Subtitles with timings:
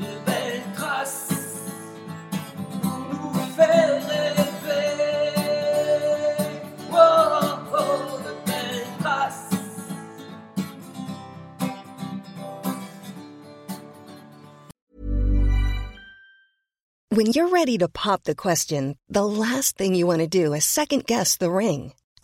[0.00, 1.32] de belles traces
[2.82, 4.96] pour nous faire rêver.
[6.92, 9.58] Oh, oh, de belles traces.
[17.10, 20.64] When you're ready to pop the question, the last thing you want to do is
[20.64, 21.92] second guess the ring.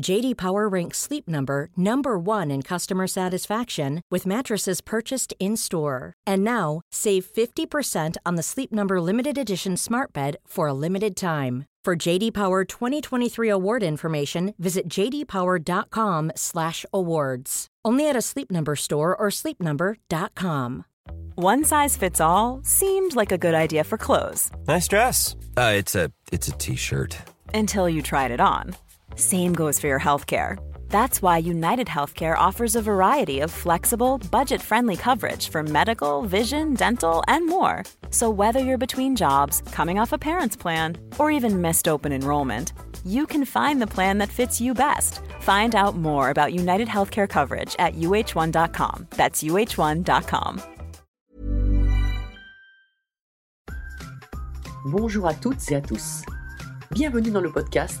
[0.00, 6.12] JD Power ranks Sleep Number number 1 in customer satisfaction with mattresses purchased in-store.
[6.26, 11.16] And now, save 50% on the Sleep Number limited edition Smart Bed for a limited
[11.16, 11.66] time.
[11.84, 17.66] For JD Power 2023 award information, visit jdpower.com/awards.
[17.84, 20.84] Only at a Sleep Number store or sleepnumber.com.
[21.36, 25.34] One size fits all seemed like a good idea for clothes Nice dress.
[25.56, 27.16] Uh, it's a it's a t-shirt.
[27.54, 28.74] until you tried it on.
[29.14, 30.56] Same goes for your healthcare.
[30.90, 36.74] That's why United Healthcare offers a variety of flexible, budget friendly coverage for medical, vision,
[36.74, 37.84] dental, and more.
[38.10, 42.72] So, whether you're between jobs, coming off a parent's plan, or even missed open enrollment,
[43.06, 45.20] you can find the plan that fits you best.
[45.40, 49.06] Find out more about United Healthcare coverage at uh1.com.
[49.16, 50.60] That's uh1.com.
[54.86, 56.22] Bonjour à toutes et à tous.
[56.90, 58.00] Bienvenue dans le podcast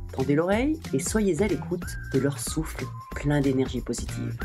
[0.11, 2.85] tendez l'oreille et soyez à l'écoute de leur souffle
[3.15, 4.37] plein d'énergie positive.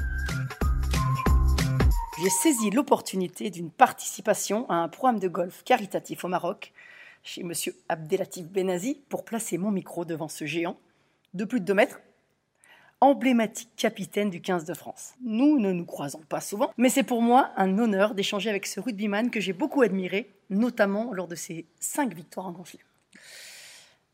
[2.23, 6.73] J'ai saisi l'opportunité d'une participation à un programme de golf caritatif au Maroc
[7.23, 7.53] chez M.
[7.89, 10.79] Abdelatif Benazi pour placer mon micro devant ce géant
[11.35, 12.01] de plus de 2 mètres,
[13.01, 15.15] emblématique capitaine du 15 de France.
[15.23, 18.81] Nous ne nous croisons pas souvent, mais c'est pour moi un honneur d'échanger avec ce
[18.81, 22.65] rugbyman que j'ai beaucoup admiré, notamment lors de ses 5 victoires en Grand.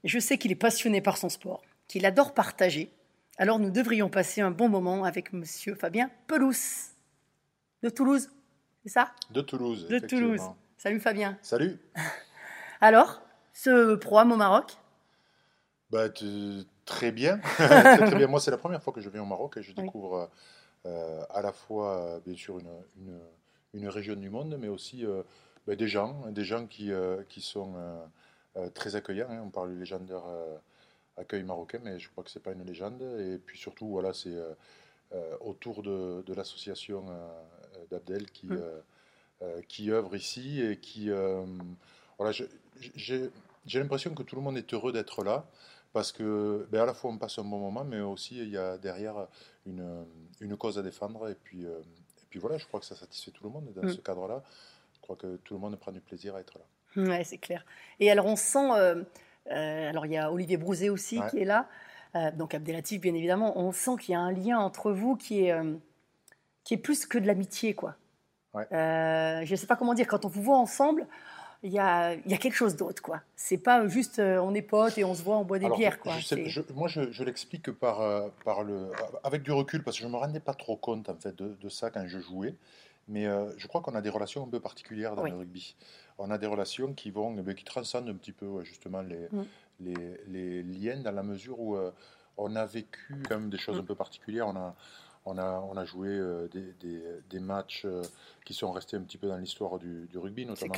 [0.05, 2.93] Je sais qu'il est passionné par son sport, qu'il adore partager,
[3.39, 5.45] alors nous devrions passer un bon moment avec M.
[5.79, 6.55] Fabien Pelous
[7.83, 8.31] de Toulouse,
[8.85, 9.13] c'est ça?
[9.31, 9.87] De Toulouse.
[9.89, 9.99] De.
[9.99, 10.41] Toulouse.
[10.77, 11.39] Salut Fabien.
[11.43, 11.79] Salut.
[12.81, 14.77] Alors, ce programme au Maroc?
[15.91, 16.09] Bah,
[16.85, 17.39] très bien.
[17.57, 18.27] très, très bien.
[18.27, 19.83] Moi, c'est la première fois que je viens au Maroc et je Oui.
[19.85, 20.31] découvre
[20.87, 23.21] euh, à la fois, euh, bien sûr, une, une,
[23.75, 25.23] une région du monde, mais aussi euh,
[25.67, 27.75] bah, des gens, des gens qui, euh, qui sont
[28.75, 29.29] très accueillants.
[29.31, 29.43] hein.
[29.45, 30.57] On parle du légendaire euh,
[31.17, 33.03] accueil marocain, mais je crois que c'est pas une légende.
[33.03, 34.53] Et puis surtout, voilà, c'est euh,
[35.13, 37.29] euh, autour de, de l'association euh,
[37.91, 38.53] d'Abdel qui, Mm.
[38.59, 38.81] euh,
[39.43, 41.45] euh, qui œuvre ici et qui, euh,
[42.19, 42.33] voilà,
[42.97, 43.31] j'ai
[43.75, 45.45] l'impression que tout le monde est heureux d'être là
[45.93, 48.57] parce que ben, à la fois on passe un bon moment, mais aussi il y
[48.57, 49.27] a derrière
[49.67, 50.07] une,
[50.41, 51.29] une cause à défendre.
[51.29, 53.71] Et puis, euh, et puis voilà, je crois que ça satisfait tout le monde.
[53.75, 53.89] Dans Mm.
[53.89, 54.43] ce cadre-là,
[54.95, 56.65] je crois que tout le monde prend du plaisir à être là.
[56.97, 57.65] Ouais, c'est clair.
[58.01, 58.71] Et alors, on sent.
[58.73, 59.03] euh,
[59.51, 61.31] euh, alors, il y a Olivier Brouzet aussi Ouais.
[61.31, 61.67] qui est là.
[62.15, 63.59] euh, donc, Abdelatif, bien évidemment.
[63.59, 65.55] On sent qu'il y a un lien entre vous qui est,
[66.65, 67.95] qui est plus que de l'amitié, quoi.
[68.55, 68.67] Ouais.
[68.71, 70.07] Je ne sais pas comment dire.
[70.07, 71.07] Quand on vous voit ensemble,
[71.63, 73.21] il y y a quelque chose d'autre, quoi.
[73.37, 75.99] C'est pas juste on est potes et on se voit, on boit des Alors, bières,
[76.01, 76.13] quoi.
[76.19, 78.91] je sais- C'est- je- moi, je, je l'explique par, par le,
[79.25, 81.57] avec du recul, parce que je ne me rendais pas trop compte en fait, de,
[81.59, 82.55] de ça quand je jouais.
[83.09, 83.25] Mais
[83.57, 85.31] je crois qu'on a des relations un peu particulières dans Oui.
[85.31, 85.75] le rugby.
[86.19, 89.43] On a des relations qui vont, eh qui transcendent un petit peu justement les, Mm.
[89.81, 91.91] les, les liens dans la mesure où euh,
[92.37, 94.47] on a vécu quand même des choses un peu particulières.
[94.49, 94.75] On a,
[95.25, 98.03] on a, on a joué euh, des, des- des matchs euh,
[98.45, 100.75] qui sont restés un petit peu dans l'histoire du, du rugby, notamment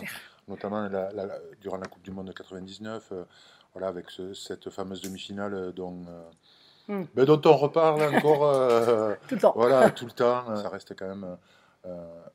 [0.48, 3.25] notamment la- la- la- durant la Coupe du Monde de 99, euh,
[3.72, 6.22] voilà, avec ce- cette fameuse demi-finale dont, euh,
[6.86, 7.06] Mm.
[7.14, 9.52] ben, dont on reparle encore euh, Tout le temps.
[9.56, 10.54] voilà, tout le temps.
[10.56, 11.36] Ça reste quand même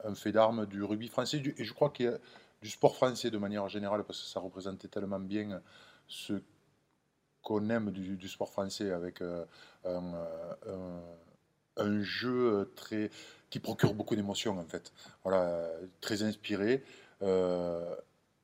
[0.05, 1.41] un fait d'armes du rugby français.
[1.57, 2.17] Et je crois qu'il y a
[2.61, 5.61] du sport français de manière générale, parce que ça représentait tellement bien
[6.07, 6.41] ce
[7.41, 9.45] qu'on aime du, sport français avec euh,
[9.85, 10.13] un,
[10.67, 10.99] euh,
[11.77, 13.09] un- jeu très,
[13.49, 14.91] qui procure beaucoup d'émotions en fait.
[15.23, 16.83] Voilà, euh, très inspiré.
[17.21, 17.95] Euh,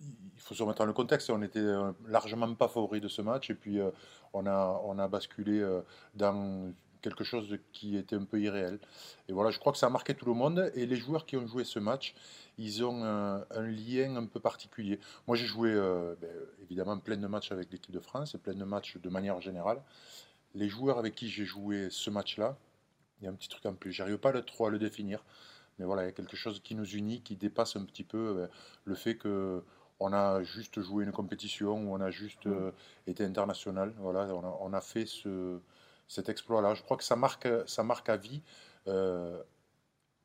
[0.02, 3.22] il faut se remettre dans le contexte, on était euh, largement pas favori de ce
[3.22, 3.92] match et puis euh,
[4.34, 5.82] on, a, on a basculé euh,
[6.14, 6.74] dans
[7.06, 8.80] quelque chose qui était un peu irréel.
[9.28, 11.36] Et voilà, je crois que ça a marqué tout le monde et les joueurs qui
[11.38, 12.16] ont joué ce match,
[12.58, 15.00] ils ont un, un lien un peu particulier.
[15.28, 16.30] Moi j'ai joué euh, ben,
[16.64, 19.80] évidemment plein de matchs avec l'équipe de France et plein de matchs de manière générale.
[20.54, 22.58] Les joueurs avec qui j'ai joué ce match-là,
[23.20, 24.80] il y a un petit truc en plus, j'arrive pas à le- trop à le
[24.80, 25.20] définir.
[25.78, 28.18] Mais voilà, il y a quelque chose qui nous unit, qui dépasse un petit peu
[28.18, 28.48] euh,
[28.86, 29.62] le fait que
[30.00, 32.72] on a juste joué une compétition, ou on a juste euh,
[33.08, 33.94] été international.
[34.00, 35.60] Voilà, on a, on a fait ce,
[36.08, 36.74] cet exploit-là.
[36.74, 38.42] Je crois que ça marque, ça marque à vie
[38.88, 39.42] euh,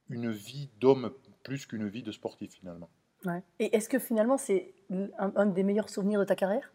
[0.09, 1.13] une vie d'homme
[1.45, 2.91] plus qu'une vie de sportif finalement.
[3.25, 3.43] Ouais.
[3.59, 6.73] Et est-ce que finalement c'est un, un des meilleurs souvenirs de ta carrière?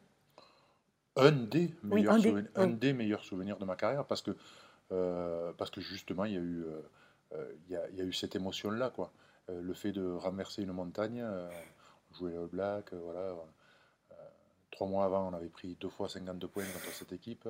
[1.17, 2.75] Un des meilleurs, un des, souvenirs, un oui.
[2.75, 4.35] des meilleurs souvenirs de ma carrière parce que,
[4.91, 6.65] euh, parce que justement il y a eu,
[7.33, 8.89] euh, il y a, il y a eu cette émotion-là.
[8.89, 9.11] quoi.
[9.47, 13.35] Le fait de renverser une montagne, on jouait le Black, voilà.
[14.71, 17.47] trois mois avant, on avait pris deux fois 52 points contre cette équipe.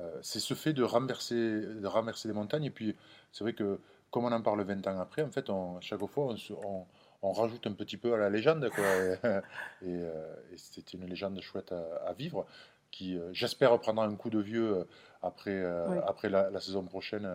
[0.00, 2.64] Euh, c'est ce fait de renverser, de renverser montagnes.
[2.64, 2.96] Et puis,
[3.32, 3.78] c'est vrai que,
[4.10, 6.86] comme on en parle 20 ans après, en fait, on, chaque fois, on, se- on-
[7.22, 8.68] on rajoute un petit peu à la légende.
[8.70, 8.84] Quoi.
[8.84, 9.12] Et,
[9.82, 12.46] et, euh, et c'était une légende chouette à, à vivre,
[12.90, 14.86] qui, euh, j'espère, prendra un coup de vieux
[15.22, 15.98] après, Oui.
[16.06, 17.28] après la, la saison prochaine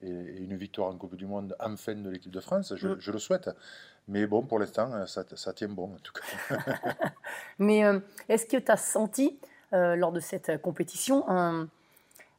[0.00, 2.74] et, et une victoire en Coupe du Monde enfin de l'équipe de France.
[2.74, 2.96] Je, Mm.
[3.00, 3.50] je le souhaite.
[4.08, 6.56] Mais bon, pour l'instant, ça, ça tient bon, en tout cas.
[7.58, 7.82] Mais
[8.28, 9.38] est-ce que tu as senti,
[9.74, 11.68] euh, lors de cette compétition, un-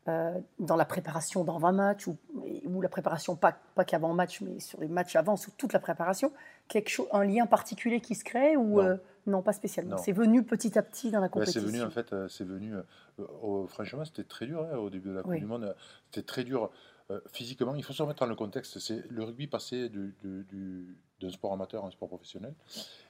[0.05, 2.17] dans la préparation d'avant match, ou,
[2.65, 5.79] ou la préparation, pas, pas qu'avant match, mais sur les matchs avant, sur toute la
[5.79, 6.31] préparation,
[6.67, 8.87] quelque chose, un lien particulier qui se crée ou Non.
[8.87, 8.95] euh,
[9.27, 9.97] non, pas spécialement?
[9.97, 11.61] C'est venu petit à petit dans la compétition.
[11.61, 12.73] c'est venu en fait, euh, c'est venu.
[12.75, 12.81] euh,
[13.19, 15.39] euh, franchement, c'était très dur hein, au début de la Coupe Oui.
[15.39, 15.65] du Monde.
[15.65, 15.73] euh,
[16.09, 16.71] C'était très dur
[17.11, 17.75] euh, physiquement.
[17.75, 18.79] Il faut se remettre dans le contexte.
[18.79, 22.53] C'est le rugby passé du, du- du- d'un sport amateur à un sport professionnel,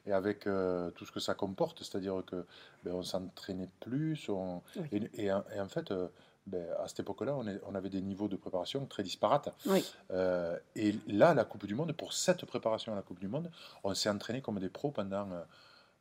[0.08, 2.46] et avec euh, tout ce que ça comporte, c'est-à-dire que
[2.84, 4.88] ben, on s'entraînait plus, on- Oui.
[5.14, 5.92] et, et en, et en fait.
[5.92, 6.08] euh,
[6.50, 7.36] ben, à cette époque-là,
[7.68, 9.50] on, avait des niveaux de préparation très disparates.
[9.66, 9.86] Oui.
[10.12, 13.50] Euh, et là, la Coupe du Monde, pour cette préparation à la Coupe du Monde,
[13.84, 15.42] on s'est entraîné comme des pros pendant euh,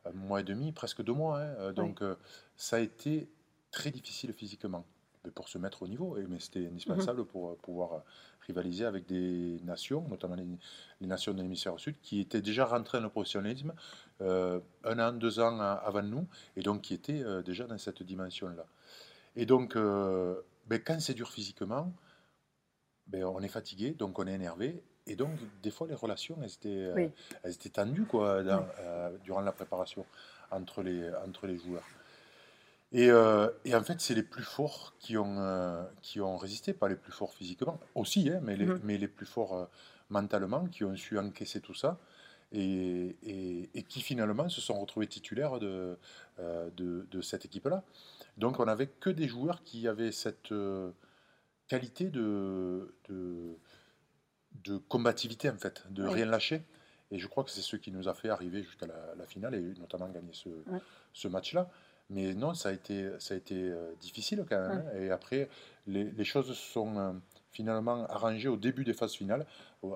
[0.05, 1.39] un mois et demi, presque deux mois.
[1.39, 1.55] hein.
[1.59, 2.03] Euh, Donc,
[2.55, 3.29] ça a été
[3.71, 4.83] très difficile physiquement
[5.35, 6.17] pour se mettre au niveau.
[6.17, 8.03] Et, mais c'était indispensable pour euh, pouvoir
[8.47, 10.47] rivaliser avec des nations, notamment les,
[11.01, 13.73] les nations de l'hémisphère sud, qui étaient déjà rentrées dans le professionnalisme
[14.21, 16.25] euh, un an, deux ans avant nous,
[16.55, 18.65] et donc qui étaient euh, déjà dans cette dimension-là.
[19.35, 21.91] Et donc, euh, ben, quand c'est dur physiquement,
[23.07, 24.83] ben, on est fatigué, donc on est énervé.
[25.07, 25.31] Et donc,
[25.63, 27.09] des fois, les relations, elles étaient, euh, Oui.
[27.43, 30.05] elles étaient tendues quoi, dans- euh, durant la préparation
[30.51, 31.87] entre les, entre les joueurs.
[32.91, 36.73] Et, euh, et en fait, c'est les plus forts qui ont, euh, qui ont résisté,
[36.73, 38.79] pas les plus forts physiquement, aussi, hein, mais, les, Mhm.
[38.83, 39.65] mais les plus forts euh,
[40.09, 41.99] mentalement, qui ont su encaisser tout ça,
[42.51, 45.97] et, et- et qui finalement se sont retrouvés titulaires de,
[46.39, 47.83] de, de cette équipe-là.
[48.39, 50.91] Donc on n'avait que des joueurs qui avaient cette euh,
[51.67, 53.55] qualité de, de,
[54.63, 56.13] de combativité, en fait, de Oui.
[56.15, 56.63] rien lâcher.
[57.11, 59.55] Et je crois que c'est ce qui nous a fait arriver jusqu'à la, la finale
[59.55, 60.49] et notamment gagner ce,
[61.13, 61.69] ce match-là.
[62.11, 64.83] Mais non, ça a été, ça a été euh, difficile quand même.
[64.87, 64.97] hein.
[64.97, 65.49] Et après,
[65.87, 67.11] les, les choses se sont euh,
[67.51, 69.45] finalement arrangées au début des phases finales,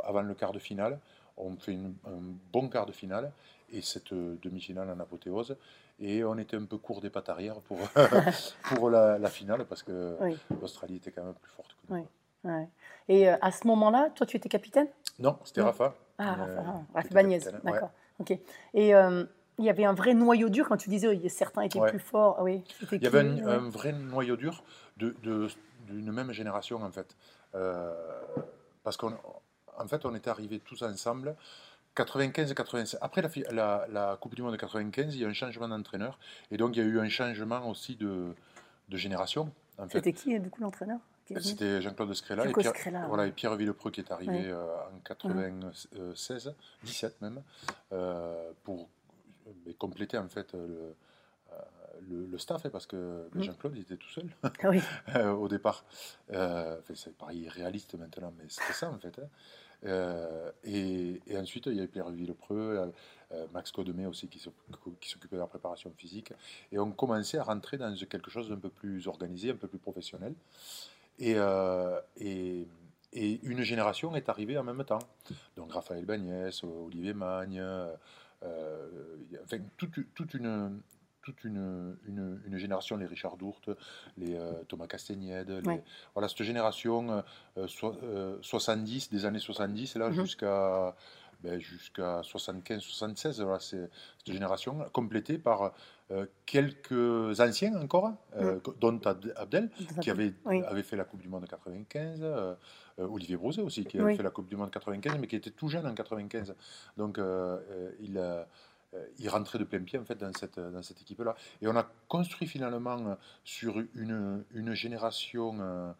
[0.03, 0.99] avant le quart de finale.
[1.37, 2.19] On fait une- un
[2.51, 3.31] bon quart de finale
[3.71, 5.55] et cette demi-finale en apothéose.
[6.03, 7.77] Et on était un peu court des pattes arrière pour,
[8.75, 10.37] pour la, la finale parce que Oui.
[10.61, 11.95] l'Australie était quand même plus forte que nous.
[11.99, 12.03] Oui.
[12.43, 12.67] Ouais.
[13.07, 14.87] Et euh, à ce moment-là, toi, tu étais capitaine?
[15.19, 15.61] Non, c'était.
[15.61, 15.95] Rafa.
[16.17, 17.51] Ah, Euh, Rafa, qui Rafa Bagnez, ouais.
[17.63, 17.91] d'accord.
[18.19, 18.31] Ok.
[18.73, 19.23] Et euh,
[19.57, 21.89] il y avait un vrai noyau dur quand tu disais oui, certains étaient Ouais.
[21.89, 22.37] plus forts.
[22.41, 23.53] Oui, Il y avait un, ouais.
[23.53, 24.63] un vrai noyau dur
[24.97, 25.47] de- de-
[25.87, 27.15] d'une même génération en fait.
[27.55, 27.93] Euh,
[28.83, 29.13] parce qu'en
[29.77, 31.35] en fait, on était arrivés tous ensemble.
[31.95, 32.97] 95 et 96.
[33.01, 35.67] Après la, la- la Coupe du Monde de 95, il y a eu un changement
[35.67, 36.17] d'entraîneur.
[36.51, 38.33] Et donc, il y a eu un changement aussi de,
[38.89, 39.51] de génération.
[39.77, 39.99] En fait.
[39.99, 40.99] C'était qui, du coup, l'entraîneur
[41.41, 44.99] C'était Jean-Claude Scrella et Pierre, Scrella, voilà, et Pierre Villepreux qui est arrivé euh, en
[45.03, 47.41] 96, 17 même,
[47.91, 48.89] euh, pour
[49.47, 50.95] euh, compléter en fait le,
[52.09, 53.41] le, le staff, hein, parce que ben.
[53.43, 54.81] Jean-Claude il était tout seul Ah oui,
[55.15, 55.85] au départ.
[56.31, 59.17] Euh, enfin, c'est pareil réaliste maintenant, mais c'était ça en fait.
[59.19, 59.27] hein.
[59.85, 62.87] Euh, et, ensuite, il y avait Pierre Villepreux, euh,
[63.33, 64.53] euh, Max Codemé aussi qui s'oc-
[64.99, 66.33] qui s'occupait de la préparation physique.
[66.71, 69.79] Et on commençait à rentrer dans quelque chose d'un peu plus organisé, un peu plus
[69.79, 70.33] professionnel.
[71.19, 71.37] Et,
[73.15, 74.99] une génération est arrivée en même temps.
[75.55, 77.63] Donc Raphaël Bagnès, Olivier Magne,
[78.41, 80.81] enfin, toute une
[81.23, 83.69] toute une, une, une génération, les Richard Dourte,
[84.17, 85.83] les euh, Thomas Castagnède, les- Ouais.
[86.13, 87.23] voilà, cette génération
[87.57, 90.13] euh, so- euh, 70, des années 70, là, Mhm.
[90.23, 90.95] jusqu'à
[91.41, 95.73] ben, jusqu'à 75-76, voilà, c'est cette génération complétée par
[96.11, 99.69] euh, quelques anciens encore, euh, dont Abd- Abdel,
[100.01, 100.61] qui avait, Oui.
[100.63, 102.55] avait fait la Coupe du Monde 95, euh,
[102.99, 104.15] euh, Olivier Brosé aussi, qui avait Oui.
[104.17, 106.55] fait la Coupe du Monde 95, mais qui était tout jeune en 95.
[106.97, 108.43] Donc euh, euh, il, a- euh,
[109.19, 111.35] il rentrait de plein pied en fait dans cette, dans cette équipe-là.
[111.61, 115.91] Et on a construit finalement euh, sur une, une génération, euh,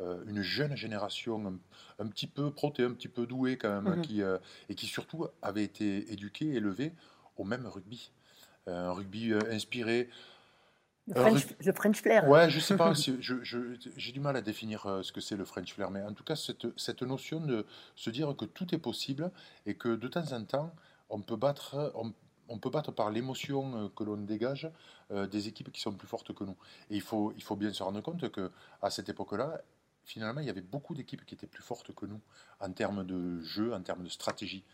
[0.00, 3.96] euh, une jeune génération un, un petit peu protée, un petit peu douée quand même,
[3.96, 4.02] Mhm.
[4.02, 4.38] qui, euh,
[4.68, 6.92] et qui surtout avait été éduquée, élevée
[7.36, 8.10] au même rugby.
[8.68, 10.08] Euh, un rugby euh, inspiré,
[11.06, 12.28] Le French, le French flair.
[12.28, 15.72] Ouais, je sais pas, j'ai du mal à définir euh, ce que c'est le French
[15.72, 17.64] flair, mais en tout cas, cette, cette notion de
[17.96, 19.30] se dire que tout est possible
[19.64, 20.74] et que de temps en temps,
[21.08, 22.12] on peut battre, on,
[22.48, 24.70] on peut battre par l'émotion euh, que l'on dégage
[25.10, 26.56] euh, des équipes qui sont plus fortes que nous.
[26.90, 28.50] Et il faut, il faut bien se rendre compte que
[28.82, 29.60] à cette époque-là,
[30.04, 32.20] finalement, il y avait beaucoup d'équipes qui étaient plus fortes que nous
[32.60, 34.64] en termes de jeu, en termes de stratégie.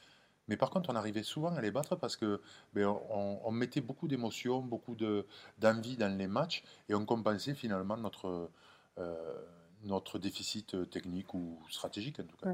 [0.47, 2.40] Mais par contre, on arrivait souvent à les battre parce que
[2.75, 5.26] ben, on, mettait beaucoup d'émotions, beaucoup de-
[5.59, 8.50] d'envie dans les matchs et on compensait finalement notre,
[8.99, 9.43] euh,
[9.85, 12.50] notre déficit technique ou stratégique en tout cas.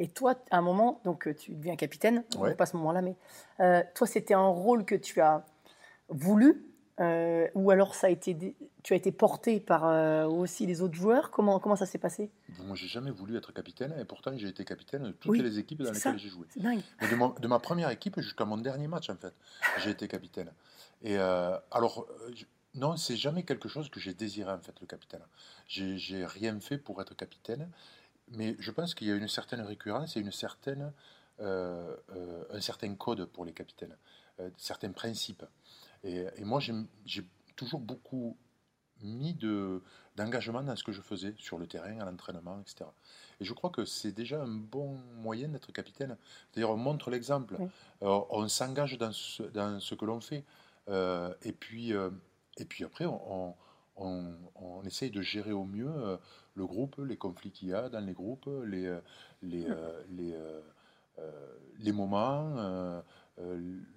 [0.00, 2.54] Et toi, à un moment, donc euh, tu deviens capitaine, Ouais.
[2.54, 3.14] pas à ce moment-là, mais
[3.60, 5.44] euh, toi, c'était un rôle que tu as
[6.08, 6.64] voulu,
[7.00, 10.94] euh, ou alors ça a été, tu as été porté par euh, aussi les autres
[10.94, 11.30] joueurs?
[11.30, 12.30] Comment, comment ça s'est passé?
[12.48, 15.42] Bon, Moi, j'ai jamais voulu être capitaine et pourtant j'ai été capitaine de toutes Oui,
[15.42, 16.46] les équipes dans lesquelles j'ai joué.
[16.56, 16.80] Dingue.
[17.10, 19.34] De, mon- de ma première équipe jusqu'à mon dernier match, en fait,
[19.78, 20.50] j'ai été capitaine.
[21.02, 25.22] Et alors, je- non, c'est jamais quelque chose que j'ai désiré, en fait, le capitaine.
[25.68, 27.68] J'ai rien fait pour être capitaine,
[28.30, 30.92] mais je pense qu'il y a une certaine récurrence et une certaine,
[31.40, 33.96] euh, euh, un certain code pour les capitaines,
[34.40, 35.44] euh, certains principes.
[36.04, 37.24] Et, et moi, j'ai
[37.56, 38.36] toujours beaucoup
[39.02, 39.82] mis de-
[40.16, 42.84] d'engagement dans ce que je faisais sur le terrain, à l'entraînement, etc.
[43.40, 46.16] Et je crois que c'est déjà un bon moyen d'être capitaine.
[46.52, 47.68] C'est-à-dire, on montre l'exemple, Oui.
[48.02, 50.44] On s'engage dans ce, dans ce que l'on fait.
[50.88, 52.10] Euh, et, puis, euh,
[52.58, 53.54] et puis après, on,
[53.96, 56.18] on, on essaye de gérer au mieux
[56.54, 59.00] le groupe, les conflits qu'il y a dans les groupes, les, euh,
[59.42, 60.60] les, euh, les, euh,
[61.78, 63.02] les moments,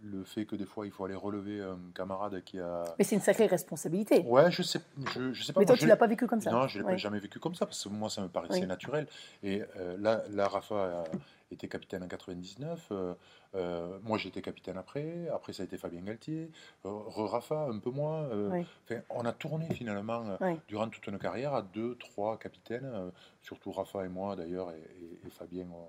[0.04, 2.84] le fait que des fois il faut aller relever un camarade qui a.
[2.98, 4.20] Mais c'est une sacrée responsabilité.
[4.22, 4.80] Ouais, je sais,
[5.16, 5.60] je, je sais pas.
[5.60, 6.52] mais moi, toi, je tu l'as pas vécu comme ça.
[6.52, 6.98] non, je ne l'ai Ouais.
[6.98, 8.68] jamais vécu comme ça, parce que moi, ça me paraissait Oui.
[8.68, 9.08] naturel.
[9.44, 11.04] Et euh, là, là, Rafa a
[11.52, 12.88] été capitaine en 99.
[12.92, 13.14] euh,
[13.56, 15.28] euh, moi, j'étais capitaine après.
[15.34, 16.50] Après, ça a été Fabien Galtier.
[16.86, 18.24] euh, Re-Rafa, un peu moins.
[18.24, 18.50] euh,
[18.90, 18.96] Oui.
[19.12, 20.60] on a tourné finalement euh, Oui.
[20.68, 23.10] durant toute une carrière à deux, trois capitaines, euh,
[23.42, 25.86] surtout Rafa et moi d'ailleurs, et, et- et Fabien euh,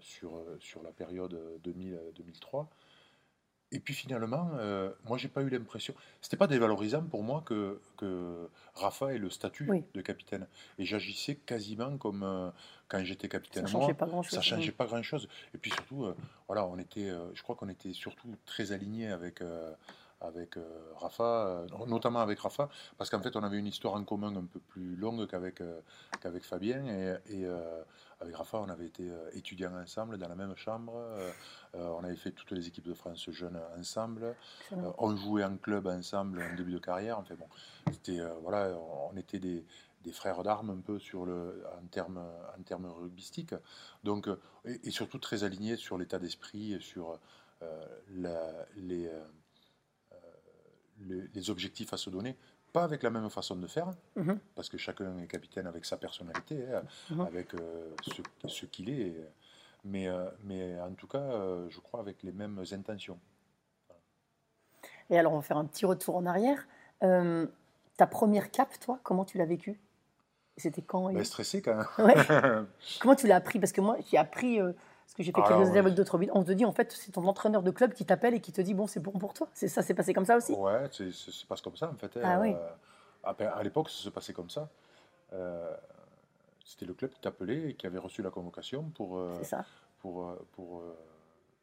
[0.00, 2.66] sur, euh, sur la période 2000-2003.
[3.72, 5.94] Et puis finalement, euh, moi, j'ai pas eu l'impression.
[6.20, 9.82] C'était pas dévalorisant pour moi que, que Rafa ait le statut Oui.
[9.94, 10.46] de capitaine.
[10.78, 12.50] Et j'agissais quasiment comme euh,
[12.86, 13.66] quand j'étais capitaine.
[13.66, 13.80] Ça moi.
[13.82, 14.34] changeait pas grand-chose.
[14.34, 14.74] Ça changeait oui.
[14.76, 15.28] pas grand chose.
[15.54, 16.14] Et puis surtout, euh,
[16.46, 19.72] voilà, on était, euh, je crois qu'on était surtout très alignés avec, euh,
[20.26, 20.62] avec euh,
[20.96, 24.44] Rafa, euh, notamment avec Rafa, parce qu'en fait, on avait une histoire en commun un
[24.44, 25.80] peu plus longue qu'avec euh,
[26.20, 26.84] qu'avec Fabien.
[26.86, 27.82] Et, et, euh,
[28.20, 30.94] avec Rafa, on avait été euh, étudiants ensemble dans la même chambre.
[30.96, 31.30] euh,
[31.74, 34.34] euh, on avait fait toutes les équipes de France jeunes ensemble.
[34.72, 37.18] Euh, on jouait en club ensemble en début de carrière.
[37.18, 37.48] Enfin bon,
[37.92, 38.70] c'était euh, voilà,
[39.12, 39.64] on était des,
[40.02, 42.22] des frères d'armes un peu sur le en termes
[42.58, 43.54] en termes rugbystiques.
[44.04, 44.28] Donc
[44.64, 47.18] et, et surtout très alignés sur l'état d'esprit et sur
[47.62, 49.10] euh, la- les,
[51.08, 52.36] les les objectifs à se donner.
[52.72, 54.38] Pas avec la même façon de faire, Mhm.
[54.56, 57.20] parce que chacun est capitaine avec sa personnalité, hein, Mhm.
[57.20, 59.14] avec euh, ce, ce qu'il est.
[59.84, 63.18] mais, euh, mais en tout cas, euh, je crois avec les mêmes intentions.
[65.10, 66.66] Et alors, on va faire un petit retour en arrière.
[67.00, 69.78] Ta première cape, toi, comment tu l'as vécue?
[70.56, 71.86] C'était quand Ben, stressé quand même.
[71.98, 72.14] Ouais.
[73.00, 73.58] Comment tu l'as appris?
[73.58, 74.58] Parce que moi, j'ai appris,
[75.04, 76.92] parce que j'ai fait Alors, quelques années avec d'autres villes, on te dit en fait,
[76.92, 79.34] c'est ton entraîneur de club qui t'appelle et qui te dit bon, c'est bon pour
[79.34, 79.48] toi.
[79.54, 81.90] C'est ça, c'est passé comme ça aussi Ouais, c'est- c'est- ça se passe comme ça
[81.90, 82.16] en fait.
[82.16, 82.22] hein.
[82.24, 82.52] Ah oui.
[82.54, 82.70] Euh,
[83.22, 84.68] à, à l'époque, ça se passait comme ça.
[85.32, 85.74] Euh,
[86.66, 89.66] C'était le club qui t'appelait et qui avait reçu la convocation pour, euh, C'est ça.
[90.00, 90.82] pour, pour,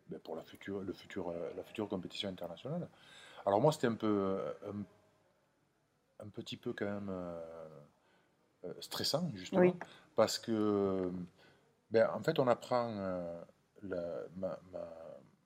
[0.10, 2.88] ben, pour la, future, le futur, la future compétition internationale.
[3.48, 7.12] Alors moi, c'était un peu un, un petit peu quand même
[8.80, 9.74] stressant, justement, Oui.
[10.16, 11.12] parce que
[11.92, 12.90] ben, en fait, on apprend
[13.92, 14.28] euh,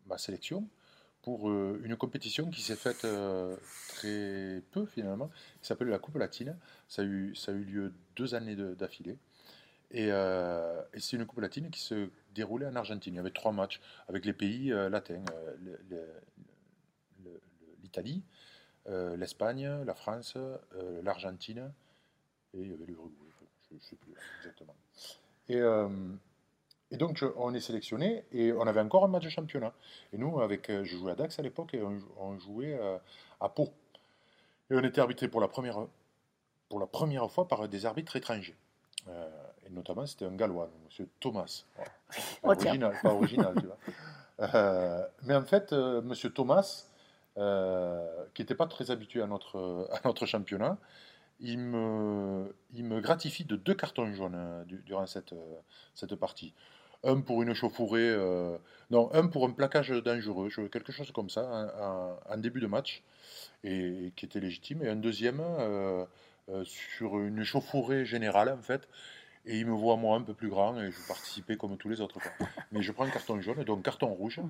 [0.06, 0.68] ma, sélection
[1.22, 3.58] pour euh, une compétition qui s'est faite euh,
[3.90, 5.30] très peu finalement,
[5.62, 6.58] qui s'appelle la Coupe latine.
[6.88, 9.18] Ça a eu, lieu deux années d'affilée.
[9.92, 10.10] Et,
[11.00, 13.14] c'est une Coupe latine qui se déroulait en Argentine.
[13.14, 15.24] Il y avait trois matchs avec les pays latins
[17.82, 18.24] l'Italie,
[18.88, 20.38] l'Espagne, la France,
[21.04, 21.72] l'Argentine
[22.54, 23.16] et il y avait l'Uruguay.
[23.70, 24.76] Je ne sais plus exactement.
[25.50, 25.62] Et,
[26.96, 29.74] et donc, je- on est sélectionné et on avait encore un match de championnat.
[30.14, 32.78] Et nous, avec, euh, je jouais à Dax à l'époque et on, jou- on jouait
[32.80, 32.98] euh,
[33.42, 33.70] à Pau.
[34.70, 35.88] Et on était arbitré pour la première,
[36.70, 38.56] pour la première fois par des arbitres étrangers.
[39.10, 39.30] Euh,
[39.68, 41.08] et notamment, c'était un Gallois, M.
[41.20, 41.66] Thomas.
[41.76, 41.84] Pas,
[42.44, 42.70] Oh, tiens.
[42.70, 43.78] original, pas original, tu vois.
[44.56, 46.14] Euh, mais en fait, euh, M.
[46.32, 46.86] Thomas,
[47.38, 50.78] euh, qui n'était pas très habitué à notre, à notre championnat,
[51.42, 55.56] il me, il me gratifie de deux cartons jaunes euh, du- durant cette, euh,
[55.94, 56.54] cette partie.
[57.06, 58.58] Un pour une chauffourée, euh,
[58.90, 63.04] non, un pour un plaquage dangereux, quelque chose comme ça, en, début de match,
[63.64, 66.06] et, qui était légitime, et un deuxième euh,
[66.50, 68.88] euh, sur une chauffourée générale, en fait,
[69.46, 72.02] et il me voit moi un peu plus grand, et je participais comme tous les
[72.02, 72.20] autres.
[72.20, 72.48] quoi.
[72.72, 74.42] Mais je prends un carton jaune, donc carton rouge,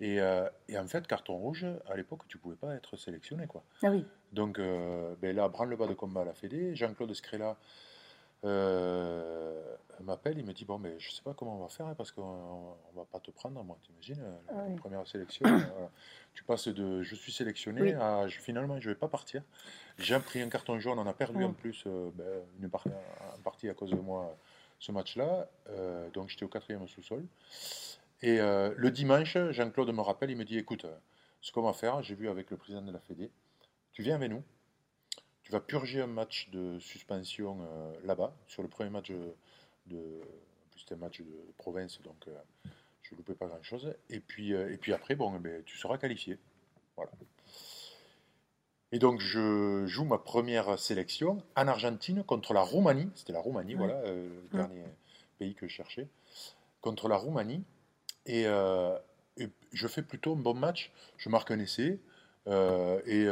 [0.00, 3.62] et, euh, et en fait, carton rouge, à l'époque, tu pouvais pas être sélectionné, quoi.
[3.84, 4.04] Ah oui.
[4.32, 6.74] Donc ben là, branle-bas de combat à la Fédé.
[6.74, 7.56] Jean-Claude Scrella
[8.44, 9.62] euh,
[10.00, 12.10] m'appelle, il me dit Bon, mais je sais pas comment on va faire hein, parce
[12.12, 14.76] qu'on on va pas te prendre, moi, t'imagines euh, La Ah oui.
[14.76, 15.90] première sélection, euh, voilà.
[16.34, 17.92] tu passes de je suis sélectionné Oui.
[17.92, 19.42] à je- finalement je vais pas partir.
[19.98, 22.84] J'ai pris un carton jaune, on a perdu en plus euh, ben, une par-
[23.44, 24.36] partie à cause de moi
[24.78, 25.48] ce match-là.
[25.68, 27.24] Euh, donc j'étais au quatrième sous-sol.
[28.22, 30.84] Et le dimanche, Jean-Claude me rappelle, il me dit Écoute,
[31.40, 33.30] ce qu'on va faire, j'ai vu avec le président de la Fédé,
[33.92, 34.42] tu viens avec nous,
[35.50, 39.34] tu vas purger un match de suspension euh, là-bas, sur le premier match de.
[39.92, 42.38] en plus, c'était un match de province, donc euh,
[43.02, 43.92] je ne loupais pas grand-chose.
[44.10, 46.38] Et puis, euh, et puis après, bon, eh ben, tu seras qualifié.
[46.94, 47.10] Voilà.
[48.92, 53.10] Et donc, je joue ma première sélection en Argentine contre la Roumanie.
[53.16, 54.84] C'était la Roumanie, voilà, le dernier
[55.38, 56.06] pays que je cherchais.
[56.80, 57.64] Contre la Roumanie.
[58.26, 60.92] Et, et je fais plutôt un bon match.
[61.18, 62.00] Je marque un essai.
[62.46, 63.28] et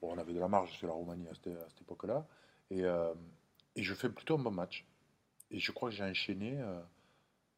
[0.00, 2.26] bon, on avait de la marge sur la Roumanie à cette, à cette époque-là.
[2.70, 3.12] Et, euh,
[3.76, 4.86] et je fais plutôt un bon match.
[5.50, 6.80] Et je crois que j'ai enchaîné euh,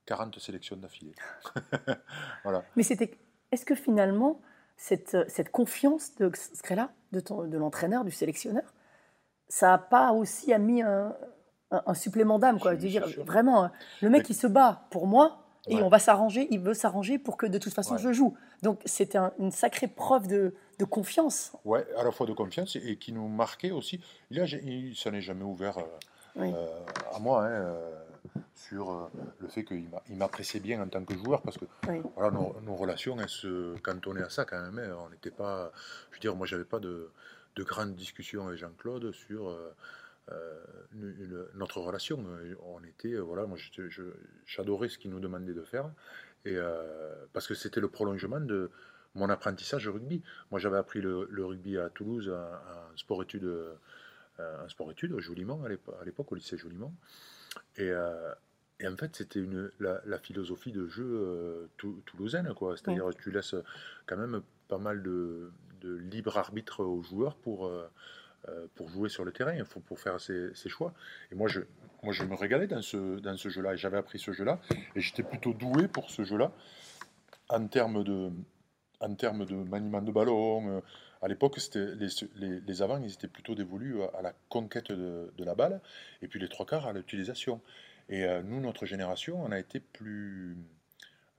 [0.07, 1.15] 40 sélections d'affilée.
[2.45, 2.65] voilà.
[2.77, 3.19] Mais c'était.
[3.53, 4.41] Est-ce que finalement,
[4.77, 8.73] cette, cette confiance de Scrella, de, ton- de l'entraîneur, du sélectionneur,
[9.49, 11.17] ça n'a pas aussi mis un,
[11.73, 12.77] un- un supplément d'âme, quoi?
[12.77, 13.25] Dire, sûr.
[13.25, 13.73] vraiment, hein,
[14.03, 15.83] le mec, Mais- il se bat pour moi et Ouais.
[15.83, 18.01] on va s'arranger, il veut s'arranger pour que de toute façon Ouais.
[18.01, 18.37] je joue.
[18.63, 21.53] Donc c'était un- une sacrée preuve de, de confiance.
[21.65, 24.01] Ouais, à la fois de confiance et, et qui nous marquait aussi.
[24.31, 25.83] Il a, il s'en est jamais ouvert euh,
[26.37, 26.53] Oui.
[26.55, 26.67] euh,
[27.15, 27.91] à moi hein, euh,
[28.55, 32.01] sur le fait qu'il m'a- il m'appréciait bien en tant que joueur parce que Oui.
[32.17, 34.79] voilà, nos, nos relations elles se cantonnaient à ça quand même.
[34.79, 34.97] hein.
[35.07, 35.71] On n'était pas,
[36.11, 37.11] je veux dire, moi j'avais pas de,
[37.57, 39.49] de grandes discussions avec Jean-Claude sur
[40.93, 42.25] une- une- notre relation.
[42.65, 43.59] On était, euh, voilà, moi
[44.47, 45.91] j'adorais ce qu'il nous demandait de faire
[46.45, 48.71] et euh, parce que c'était le prolongement de
[49.15, 50.23] mon apprentissage au rugby.
[50.51, 53.75] Moi, j'avais appris le, le rugby à Toulouse en, sport-études, euh,
[54.65, 56.95] en sport-études, au Jolimont, à l'épo- à l'époque, au lycée Jolimont.
[57.77, 58.33] Et, euh,
[58.79, 62.77] et en fait, c'était une, la, la philosophie de jeu euh, tou- toulousaine, quoi.
[62.77, 63.57] C'est-à-dire que tu laisses
[64.07, 67.89] quand même pas mal de, de libre arbitre aux joueurs pour, euh, euh,
[68.75, 70.93] pour jouer sur le terrain, pour faire ses, ses choix.
[71.31, 71.61] Et moi, je,
[72.03, 73.75] moi, je me régalais dans ce, dans ce jeu-là.
[73.75, 74.59] Et j'avais appris ce jeu-là.
[74.97, 76.53] Et j'étais plutôt doué pour ce jeu-là
[77.49, 78.31] en termes de,
[79.01, 80.69] en termes de maniement de ballon.
[80.69, 80.81] euh,
[81.23, 85.45] à l'époque, les, les, les avants, ils étaient plutôt dévolus à la conquête de, de
[85.45, 85.81] la balle,
[86.23, 87.61] et puis les trois quarts à l'utilisation.
[88.09, 90.57] Et euh, nous, notre génération, on a été plus.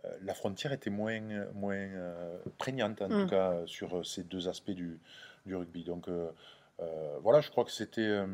[0.05, 1.19] euh, la frontière était moins,
[1.55, 3.23] moins euh, prégnante, en Mm.
[3.23, 4.99] tout cas, sur euh, ces deux aspects du,
[5.47, 5.83] du rugby.
[5.83, 6.31] Donc, euh, euh,
[7.21, 8.01] voilà, je crois que c'était.
[8.01, 8.27] euh,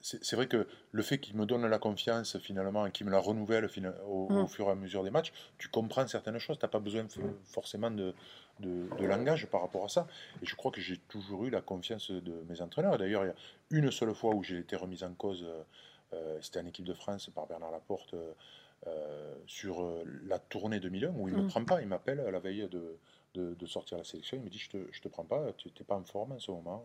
[0.00, 3.18] c'est vrai que le fait qu'il me donne la confiance finalement et qu'il me la
[3.18, 3.68] renouvelle
[4.06, 4.46] au, au Mm.
[4.46, 6.56] fur et à mesure des matchs, tu comprends certaines choses.
[6.58, 7.04] Tu n'as pas besoin
[7.46, 8.14] forcément de,
[8.60, 10.06] de, de langage par rapport à ça.
[10.40, 12.96] Et je crois que j'ai toujours eu la confiance de mes entraîneurs.
[12.96, 13.34] D'ailleurs, il y a
[13.70, 15.62] une seule fois où j'ai été remise en cause, euh,
[16.14, 18.32] euh, c'était en équipe de France par Bernard Laporte euh,
[18.86, 21.48] euh, sur euh, la tournée 2001 où il ne me Mm.
[21.48, 21.80] prend pas.
[21.82, 22.98] Il m'appelle à la veille de,
[23.34, 24.36] de, de sortir la sélection.
[24.36, 26.32] Il me dit Je ne te, je te prends pas, tu n'es pas en forme
[26.32, 26.84] en ce moment.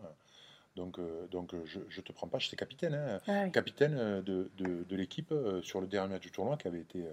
[0.76, 2.38] Donc, euh, donc euh, je ne te prends pas.
[2.38, 2.94] J'étais capitaine.
[2.94, 3.52] hein Ah oui.
[3.52, 7.04] capitaine euh, de, de, de l'équipe sur le dernier match du tournoi qui avait été
[7.04, 7.12] euh,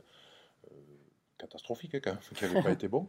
[1.38, 3.08] catastrophique, hein, qui n'avait pas été bon.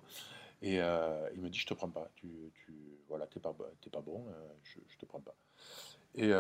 [0.63, 2.73] Et euh, il me dit, je te prends pas, tu, tu
[3.09, 4.25] voilà, t'es pas, t'es pas bon,
[4.65, 5.35] je, je te prends pas.
[6.15, 6.31] Et,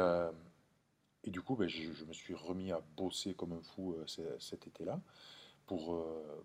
[1.25, 4.39] et du coup, ben, je, je me suis remis à bosser comme un fou ce-
[4.39, 5.01] cet été-là
[5.67, 6.03] pour,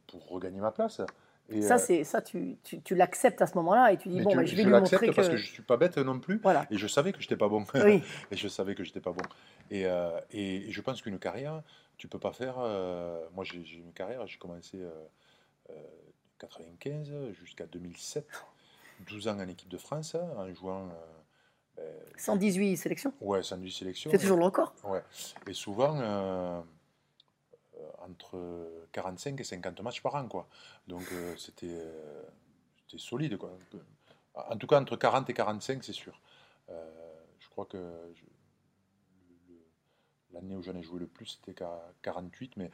[0.07, 0.99] pour regagner ma place.
[1.49, 4.17] Et, Ça, euh, c'est ça, tu, tu, tu l'acceptes à ce moment-là et tu dis
[4.17, 5.11] mais bon, tu- bah, je vais lui montrer que.
[5.11, 6.39] parce que je suis pas bête non plus.
[6.43, 6.65] Voilà.
[6.71, 7.63] Et je savais que j'étais pas bon.
[7.75, 8.01] Oui.
[8.31, 9.23] et je savais que j'étais pas bon.
[9.69, 11.61] Et, euh, et, et je pense qu'une carrière,
[11.97, 12.55] tu peux pas faire.
[12.59, 14.89] euh, moi, j'ai une carrière, j'ai commencé euh,
[15.71, 15.73] euh,
[16.39, 18.25] 95 jusqu'à 2007,
[19.09, 20.87] 12 ans en équipe de France, en jouant.
[20.87, 20.91] euh,
[21.77, 21.83] ben,
[22.17, 23.13] 118 sélections.
[23.21, 24.11] ouais, 110 sélections.
[24.11, 24.73] C'est toujours le record.
[24.83, 25.01] Ouais.
[25.47, 26.61] Et souvent, euh, euh,
[28.09, 30.47] entre 45 et 50 matchs par an, quoi.
[30.87, 32.23] Donc, euh, c'était euh,
[32.87, 33.57] c'était solide, quoi.
[34.35, 36.19] En tout cas, entre 40 et 45, c'est sûr.
[36.69, 36.73] Euh,
[37.39, 37.77] je crois que
[40.31, 42.71] l'année où j'en ai joué le plus, c'était qu'à 48, mais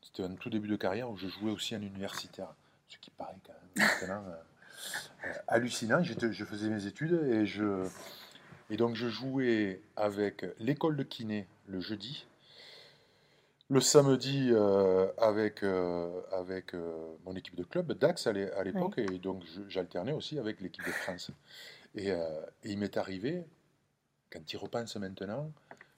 [0.00, 2.54] c'était un tout début de carrière où je jouais aussi en universitaire.
[2.88, 3.34] Ce qui paraît
[3.74, 4.36] quand même
[5.48, 6.02] hallucinant.
[6.04, 7.88] Je faisais mes études et je,
[8.70, 12.26] et donc je jouais avec l'école de kiné le jeudi,
[13.68, 18.62] le samedi euh, avec, euh, avec euh, mon équipe de club, Dax à l'é- à
[18.62, 21.30] l'époque, et donc j'alternais aussi avec l'équipe de France.
[21.94, 22.16] Et, et
[22.64, 23.44] il m'est arrivé,
[24.30, 25.50] quand tu y repenses maintenant,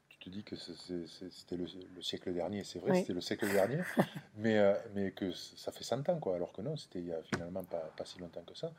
[0.08, 3.00] tu te dis que c'était le, le siècle dernier, c'est vrai, Oui.
[3.00, 3.80] c'était le siècle dernier,
[4.36, 4.58] mais,
[4.94, 7.64] mais que ça fait 100 ans, quoi, alors que non, c'était il y a finalement
[7.64, 8.72] pas, pas si longtemps que ça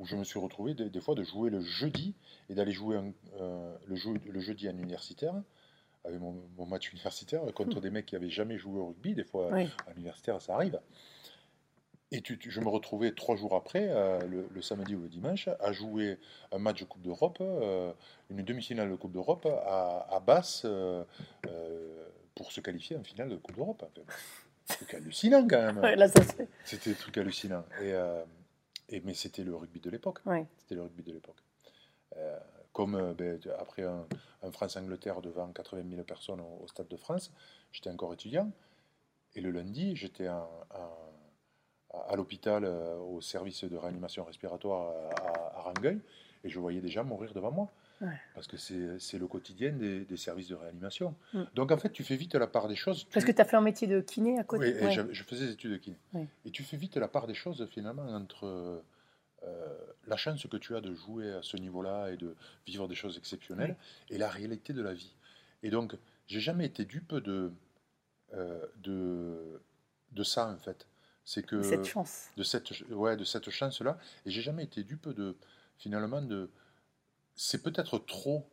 [0.00, 2.14] où je me suis retrouvé des, des fois de jouer le jeudi
[2.48, 3.12] et d'aller jouer un-
[3.86, 5.34] le, jeu- le jeudi en universitaire,
[6.04, 9.14] avec mon, mon match universitaire, contre des mecs qui n'avaient jamais joué au rugby.
[9.14, 9.68] Des fois, Oui.
[9.88, 10.80] en universitaire, ça arrive.
[12.10, 15.08] Et tu- tu- je me retrouvais trois jours après, euh, le, le samedi ou le
[15.08, 16.18] dimanche, à jouer
[16.52, 17.92] un match de Coupe d'Europe, euh,
[18.30, 21.04] une demi-finale de Coupe d'Europe à, à Basse euh,
[21.46, 23.84] euh, pour se qualifier en finale de Coupe d'Europe.
[24.64, 25.78] C'est un truc hallucinant quand même.
[25.80, 25.96] Ouais.
[26.64, 27.64] C'était des trucs hallucinants.
[27.82, 28.24] Et, euh,
[28.88, 30.20] et, mais c'était le rugby de l'époque.
[30.24, 30.46] Ouais.
[30.56, 31.42] C'était le rugby de l'époque.
[32.78, 34.06] Euh, comme euh, ben, après un,
[34.42, 37.32] un France-Angleterre devant 80 000 personnes au, au Stade de France,
[37.72, 38.50] j'étais encore étudiant.
[39.34, 40.48] Et le lundi, j'étais à,
[42.08, 45.98] à l'hôpital, euh, au service de réanimation respiratoire à, à Rangueil,
[46.44, 47.68] et je voyais des gens mourir devant moi.
[48.00, 48.08] Ouais.
[48.34, 51.16] Parce que c'est le quotidien des, des services de réanimation.
[51.34, 51.42] Mm.
[51.56, 53.04] Donc en fait, tu fais vite la part des choses.
[53.12, 54.72] Parce que tu as fait un métier de kiné à côté.
[54.72, 54.90] oui, Ouais.
[54.92, 55.96] j'avais- je faisais des études de kiné.
[56.44, 58.80] Et tu fais vite la part des choses finalement entre euh,
[60.06, 62.34] la chance que tu as de jouer à ce niveau-là et de
[62.66, 63.76] vivre des choses exceptionnelles
[64.10, 65.12] et la réalité de la vie.
[65.62, 67.52] Et donc, j'ai jamais été dupe de,
[68.34, 69.60] euh, de,
[70.12, 70.86] de ça en fait.
[71.24, 72.28] C'est que Cette chance.
[72.36, 73.98] de cette, ouais, de cette chance-là.
[74.24, 75.36] Et j'ai jamais été dupe de,
[75.78, 76.48] finalement, de.
[77.34, 78.48] C'est peut-être trop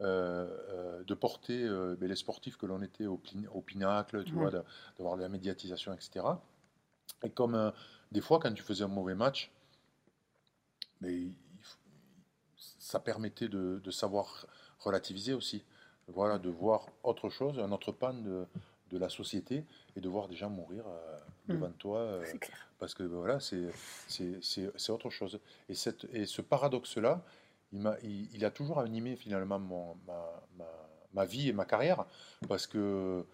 [0.00, 4.24] euh, euh, de porter euh, ben, les sportifs que l'on était au, pin- au pinacle,
[4.24, 4.62] tu vois, de-
[4.98, 6.26] d'avoir de la médiatisation, etc.
[7.22, 7.70] Et comme euh,
[8.10, 9.50] des fois, quand tu faisais un mauvais match,
[11.02, 11.76] ben, f-
[12.78, 14.46] ça permettait de, de savoir
[14.80, 15.64] relativiser aussi.
[16.08, 18.46] Voilà, de voir autre chose, un autre pan de,
[18.90, 19.64] de la société
[19.96, 21.98] et de voir des gens mourir euh, devant toi.
[21.98, 22.24] euh,
[22.78, 25.38] parce que voilà, c'est autre chose.
[25.68, 27.22] Et, cette, et ce paradoxe-là,
[27.72, 30.66] il, il, il a toujours animé finalement mon, ma, ma,
[31.14, 32.04] ma vie et ma carrière,
[32.48, 33.24] parce que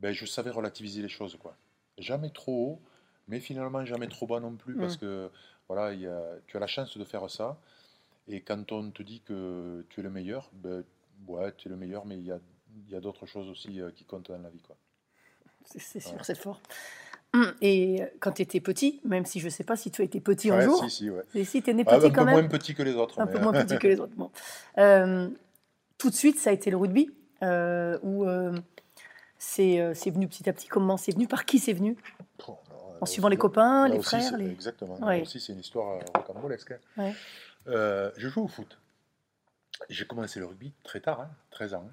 [0.00, 1.36] ben, je savais relativiser les choses.
[1.36, 1.56] Quoi.
[1.98, 2.82] Jamais trop haut,
[3.28, 5.00] mais finalement jamais trop bas non plus, parce Mm.
[5.00, 5.30] que
[5.68, 7.58] voilà, il y a, tu as la chance de faire ça.
[8.28, 10.82] Et quand on te dit que tu es le meilleur, ben,
[11.28, 12.32] ouais, tu es le meilleur, mais il y
[12.94, 14.60] a, d'autres choses aussi euh, qui comptent dans la vie.
[14.66, 14.76] Quoi.
[15.64, 16.18] C'est sûr, Ouais.
[16.22, 16.60] c'est fort.
[17.34, 20.02] Hum, Et euh, quand tu étais petit, même si je ne sais pas si tu
[20.02, 21.22] as été petit un Ouais, jour, si, si, ouais.
[21.34, 22.94] et si tu es né Ah, petit un quand peu même, moins petit que les
[22.94, 23.20] autres.
[23.20, 24.14] un mais- peu moins petit que les autres.
[24.14, 24.30] Bon.
[24.78, 25.28] Euh,
[25.98, 27.10] tout de suite, ça a été le rugby,
[27.42, 28.56] euh, où euh,
[29.38, 30.68] c'est euh, c'est venu petit à petit.
[30.68, 31.26] Comment c'est venu?
[31.28, 31.96] Par qui c'est venu?
[33.00, 34.50] En suivant les copains, les frères les...
[34.50, 34.98] Exactement.
[35.00, 36.72] Là aussi, c'est une histoire euh, rocambolesque.
[36.72, 36.78] hein.
[37.68, 38.78] Euh, je joue au foot.
[39.90, 41.90] J'ai commencé le rugby très tard, hein, 13 ans.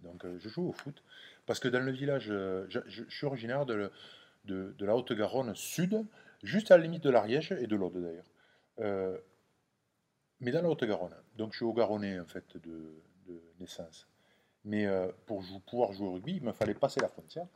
[0.00, 1.02] Donc, euh, je joue au foot.
[1.46, 3.90] Parce que dans le village, euh, je, je- je suis originaire de,
[4.46, 6.04] de- de la Haute-Garonne sud,
[6.42, 9.18] juste à la limite de l'Ariège et de l'Aude d'ailleurs.
[10.40, 11.14] Mais dans la Haute-Garonne.
[11.36, 12.94] Donc, je suis au Garonnais, en fait, de,
[13.28, 14.06] de naissance.
[14.64, 17.46] Mais euh, pour jou- pouvoir jouer au rugby, il me fallait passer la frontière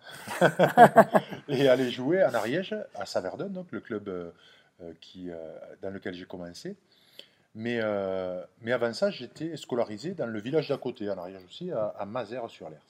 [1.49, 4.31] et aller jouer en Ariège, à Saverdun, donc le club euh,
[4.83, 5.37] euh, qui, euh,
[5.83, 6.77] dans lequel j'ai commencé.
[7.55, 7.81] Mais,
[8.61, 12.05] mais avant ça, j'étais scolarisé dans le village d'à côté, en Ariège aussi, à, à
[12.05, 12.83] Mazères-sur-Lers.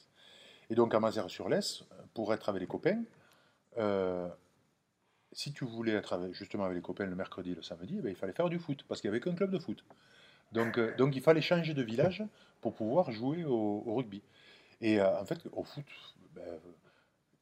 [0.70, 3.00] Et donc à Mazères-sur-Lers, pour être avec les copains,
[5.32, 8.02] si tu voulais être avec- justement avec les copains le mercredi et le samedi, eh
[8.02, 9.84] ben, il fallait faire du foot, parce qu'il n'y avait qu'un club de foot.
[10.52, 12.22] Donc, euh, donc il fallait changer de village
[12.60, 14.22] pour pouvoir jouer au, au rugby.
[14.80, 15.84] Et euh, en fait, au foot,
[16.34, 16.42] ben,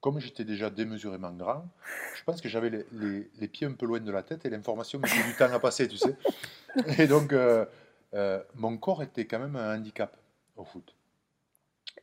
[0.00, 1.66] comme j'étais déjà démesurément grand,
[2.16, 4.50] je pense que j'avais les, les- les pieds un peu loin de la tête et
[4.50, 6.16] l'information mettait du temps à passer, tu sais.
[6.98, 7.64] Et donc, euh,
[8.54, 10.16] mon corps était quand même un handicap
[10.56, 10.94] au foot.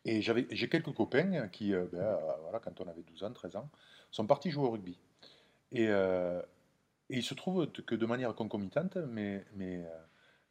[0.05, 3.69] Et j'ai quelques copains qui, ben, voilà, quand on avait 12 ans, 13 ans,
[4.09, 4.97] sont partis jouer au rugby.
[5.71, 6.41] Et, euh,
[7.09, 9.89] Et il se trouve que de manière concomitante, mes, mes, euh,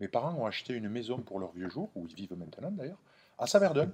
[0.00, 3.00] mes parents ont acheté une maison pour leur vieux jour, où ils vivent maintenant d'ailleurs,
[3.38, 3.90] à Saverdun.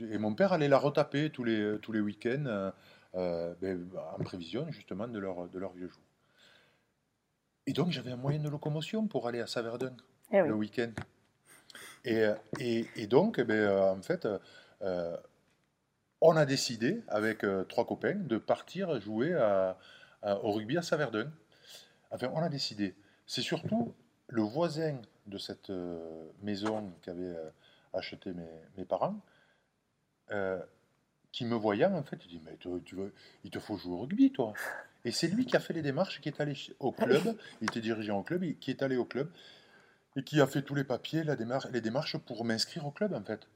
[0.00, 2.70] Et mon père allait la retaper tous les, tous les week-ends euh,
[3.14, 3.88] euh, ben,
[4.18, 6.02] en prévision justement de leur, de leur vieux jour.
[7.66, 9.94] Et donc j'avais un moyen de locomotion pour aller à Saverdun
[10.32, 10.48] Eh oui.
[10.48, 10.90] le week-end.
[12.04, 14.26] Et, euh, et, et donc, eh ben, euh, en fait,
[14.82, 15.16] euh,
[16.20, 19.76] on a décidé, avec euh, trois copains, de partir jouer à-
[20.22, 21.30] à- au rugby à Saverdun.
[22.10, 22.94] Enfin, on a décidé.
[23.26, 23.94] C'est surtout
[24.28, 27.50] le voisin de cette euh, maison qu'avaient euh,
[27.92, 29.20] acheté mes, mes parents,
[30.30, 30.60] euh,
[31.32, 33.12] qui me voyant, en fait, il dit, mais tu, tu veux,
[33.44, 34.54] il te faut jouer au rugby, toi.
[35.04, 37.80] Et c'est lui qui a fait les démarches, qui est allé au club, il était
[37.80, 39.30] dirigeant au club, qui est allé au club,
[40.16, 43.12] et qui a fait tous les papiers, la démarche, les démarches pour m'inscrire au club,
[43.12, 43.48] en fait.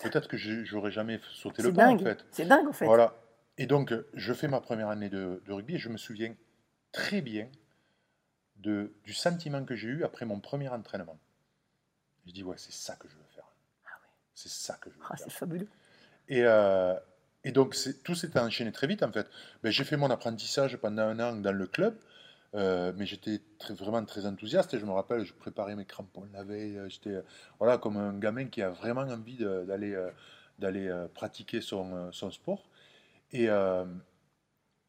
[0.00, 2.24] Peut-être que j'aurais jamais sauté le pas, en fait.
[2.30, 2.86] C'est dingue, en fait.
[2.86, 3.14] Voilà.
[3.58, 6.34] Et donc, je fais ma première année de, de rugby et je me souviens
[6.92, 7.48] très bien
[8.56, 11.18] de, du sentiment que j'ai eu après mon premier entraînement.
[12.26, 13.44] Je dis, ouais, c'est ça que je veux faire.
[14.34, 15.26] C'est ça que je veux Ah, faire.
[15.26, 15.68] c'est fabuleux.
[16.28, 16.94] Et, euh,
[17.44, 19.28] et donc, tout s'est enchaîné très vite, en fait.
[19.62, 21.96] Ben, j'ai fait mon apprentissage pendant un an dans le club,
[22.54, 24.72] euh, mais j'étais très- vraiment très enthousiaste.
[24.74, 26.78] Et je me rappelle, je préparais mes crampons la veille.
[26.78, 27.22] euh, J'étais euh,
[27.58, 29.96] voilà, comme un gamin qui a vraiment envie d'aller
[30.58, 32.68] d'aller pratiquer son, son sport.
[33.32, 33.48] Et,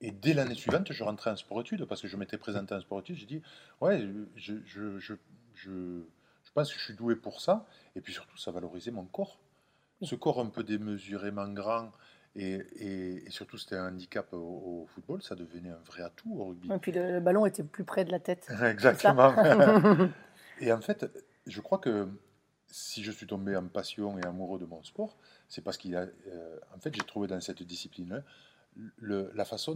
[0.04, 3.16] et dès l'année suivante, je rentrais en sport-études parce que je m'étais présenté en sport-études.
[3.16, 3.42] J'ai dit,
[3.82, 5.16] ouais, je, je, je,
[5.56, 6.04] je,
[6.44, 7.66] je pense que je suis doué pour ça.
[7.96, 9.40] Et puis surtout, ça valorisait mon corps.
[10.02, 11.94] Ce corps un peu démesurément grand
[12.36, 16.36] et, et, et surtout c'était un handicap au, au football, ça devenait un vrai atout
[16.36, 16.70] au rugby.
[16.74, 18.52] Et puis le, le ballon était plus près de la tête.
[18.62, 19.34] Exactement.
[20.60, 21.06] Et en fait,
[21.48, 22.10] je crois que
[22.68, 26.08] si je suis tombé en passion et amoureux de mon sport, c'est parce qu'il a,
[26.28, 28.24] euh, en fait, j'ai trouvé dans cette discipline
[28.98, 29.76] le, la façon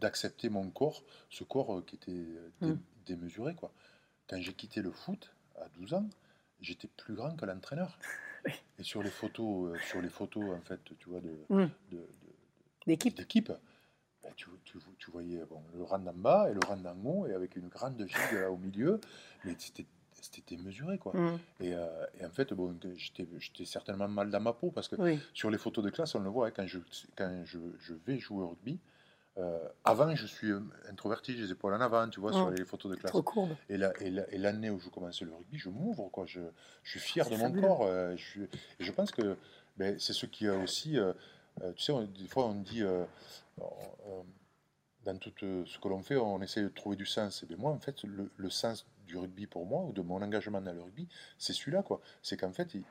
[0.00, 2.78] d'accepter mon corps, ce corps euh, qui était euh, dé- Mm.
[3.06, 3.72] démesuré quoi.
[4.28, 6.08] Quand j'ai quitté le foot à 12 ans,
[6.60, 7.98] j'étais plus grand que l'entraîneur.
[8.78, 11.64] Et sur les photos, euh, sur les photos en fait, tu vois de, Mm.
[11.90, 12.06] de- de-
[12.86, 13.14] D'équipe.
[13.16, 13.52] d'équipe,
[14.22, 17.26] ben, tu, tu- tu voyais bon, le rang d'en bas et le rang d'en haut,
[17.26, 19.00] et avec une grande gigue là, au milieu,
[19.44, 19.84] mais c'était
[20.20, 21.12] c'était démesuré quoi.
[21.14, 21.38] Mm.
[21.60, 25.18] Et, euh, et en fait, bon, j'étais certainement mal dans ma peau parce que Oui.
[25.34, 26.78] sur les photos de classe, on le voit, hein, quand, je,
[27.16, 28.78] quand je, je vais jouer au rugby,
[29.38, 32.54] euh, avant je suis euh, introverti, j'ai les épaules en avant, tu vois, sur Mm.
[32.56, 33.12] les photos de classe.
[33.12, 33.50] Trop courbe.
[33.68, 36.26] Et la- et la- et l'année où je commence le rugby, je m'ouvre, quoi.
[36.26, 36.40] Je,
[36.82, 37.82] je suis fier de mon corps.
[37.84, 38.48] euh, je, et
[38.84, 39.36] je pense que
[39.76, 40.98] ben, c'est ce qui a aussi.
[41.76, 42.82] tu sais, on- des fois, on dit.
[45.04, 47.42] dans tout ce que l'on fait, on essaie de trouver du sens.
[47.42, 50.22] Et bien moi, en fait, le, le sens du rugby pour moi, ou de mon
[50.22, 52.00] engagement dans le rugby, c'est celui-là, quoi.
[52.22, 52.82] C'est qu'en fait, il-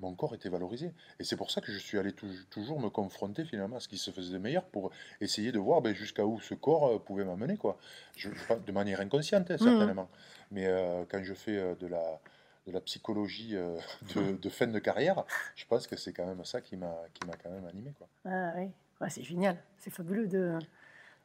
[0.00, 0.92] mon corps était valorisé.
[1.20, 3.88] Et c'est pour ça que je suis allé tou- toujours me confronter finalement à ce
[3.88, 6.98] qui se faisait de meilleur pour essayer de voir ben, jusqu'à où ce corps euh,
[6.98, 7.78] pouvait m'amener, quoi.
[8.16, 8.28] Je,
[8.66, 10.08] de manière inconsciente, hein, certainement.
[10.50, 12.20] Mais euh, quand je fais euh, de la
[12.66, 13.76] de la psychologie euh,
[14.14, 15.24] de, de fin de carrière,
[15.56, 18.06] je pense que c'est quand même ça qui m'a qui m'a quand même animé, quoi.
[18.24, 18.68] Ah, oui.
[19.00, 19.56] Ouais, c'est génial.
[19.78, 20.58] C'est fabuleux de,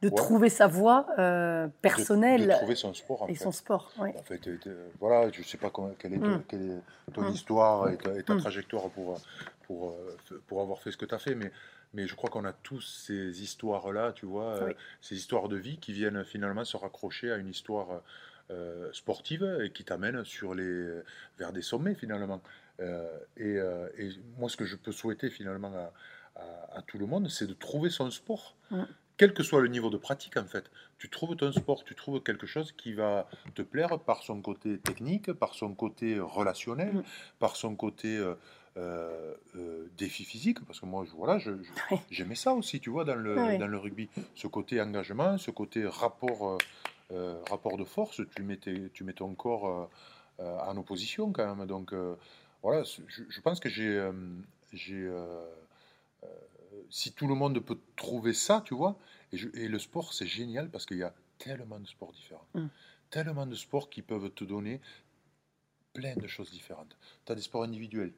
[0.00, 0.14] de Ouais.
[0.14, 3.42] trouver sa voie euh, personnelle de, trouver son sport, en et fait.
[3.44, 3.92] son sport.
[3.98, 4.10] oui.
[4.16, 6.42] En fait, euh, voilà, je sais pas comment- quelle est, ton- Mm.
[6.48, 7.32] quelle est ton Mm.
[7.32, 8.38] histoire et ta, et ta Mm.
[8.40, 9.20] trajectoire pour,
[9.66, 11.50] pour, euh, pour avoir fait ce que tu as fait, mais,
[11.94, 15.78] mais je crois qu'on a tous ces histoires-là, tu vois, euh, ces histoires de vie
[15.78, 18.02] qui viennent finalement se raccrocher à une histoire
[18.50, 21.02] euh, sportive et qui t'amènent sur les,
[21.38, 22.40] vers des sommets finalement.
[22.80, 23.06] Euh,
[23.36, 23.56] et,
[24.02, 25.92] et moi, ce que je peux souhaiter finalement à,
[26.40, 28.56] à- à tout le monde, c'est de trouver son sport.
[29.18, 32.22] Quel que soit le niveau de pratique, en fait, tu trouves ton sport, tu trouves
[32.22, 37.02] quelque chose qui va te plaire par son côté technique, par son côté relationnel, Mm.
[37.40, 38.34] par son côté euh,
[38.76, 41.50] euh, euh, défi physique, parce que moi, je, voilà, je-
[42.12, 43.58] j'aimais ça aussi, tu vois, dans le, Oui.
[43.58, 46.58] dans le rugby, ce côté engagement, ce côté rapport, euh,
[47.10, 49.86] euh, rapport de force, tu mets, tes- tu mets ton corps euh,
[50.44, 52.14] euh, en opposition quand même, donc euh,
[52.62, 54.12] voilà, je, pense que j'ai, euh,
[54.72, 55.44] j'ai, euh, euh,
[56.90, 58.98] si tout le monde peut trouver ça, tu vois,
[59.32, 62.46] et, je- et le sport, c'est génial parce qu'il y a tellement de sports différents.
[62.54, 62.66] Mm.
[63.10, 64.80] Tellement de sports qui peuvent te donner
[65.92, 66.96] plein de choses différentes.
[67.24, 68.12] Tu as des sports individuels.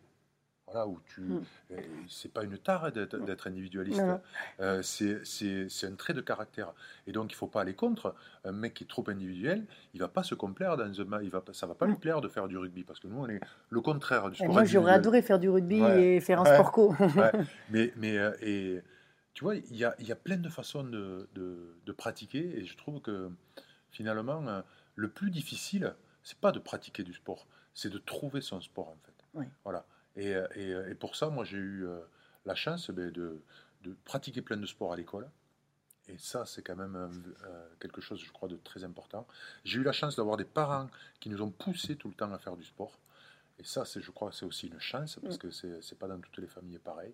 [0.72, 1.20] Voilà, où tu.
[1.22, 1.42] Mm.
[1.70, 1.76] et
[2.08, 4.02] C'est pas une tare d'être individualiste.
[4.60, 6.72] Euh, c'est- un trait de caractère.
[7.06, 8.14] Et donc, il faut pas aller contre.
[8.44, 11.22] Un mec qui est trop individuel, il va pas se complaire dans un.
[11.22, 11.98] Il va, pas- ça va pas lui Mm.
[12.00, 14.52] plaire de faire du rugby parce que nous, on est le contraire du Et sport
[14.52, 16.16] moi, j'aurais adoré faire du rugby Ouais.
[16.16, 16.54] et faire un Ouais.
[16.54, 16.94] sport co.
[17.16, 17.32] Ouais,
[17.70, 18.82] mais, mais euh, et,
[19.34, 22.64] tu vois, il y a, y a plein de façons de, de- de pratiquer et
[22.64, 23.30] je trouve que
[23.90, 24.60] finalement, euh,
[24.94, 28.98] le plus difficile, c'est pas de pratiquer du sport, c'est de trouver son sport en
[29.04, 29.44] fait.
[29.64, 29.84] Voilà.
[30.16, 32.00] Et, euh, et, euh, et pour ça, moi, j'ai eu euh,
[32.44, 33.40] la chance ben, de,
[33.82, 35.28] de pratiquer plein de sports à l'école
[36.10, 39.26] et ça, c'est quand même euh, quelque chose, je crois, de très important.
[39.64, 40.88] J'ai eu la chance d'avoir des parents
[41.20, 42.98] qui nous ont poussé tout le temps à faire du sport.
[43.58, 46.18] Et ça, c'est, je crois, c'est aussi une chance parce que c'est, c'est pas dans
[46.18, 47.12] toutes les familles pareil.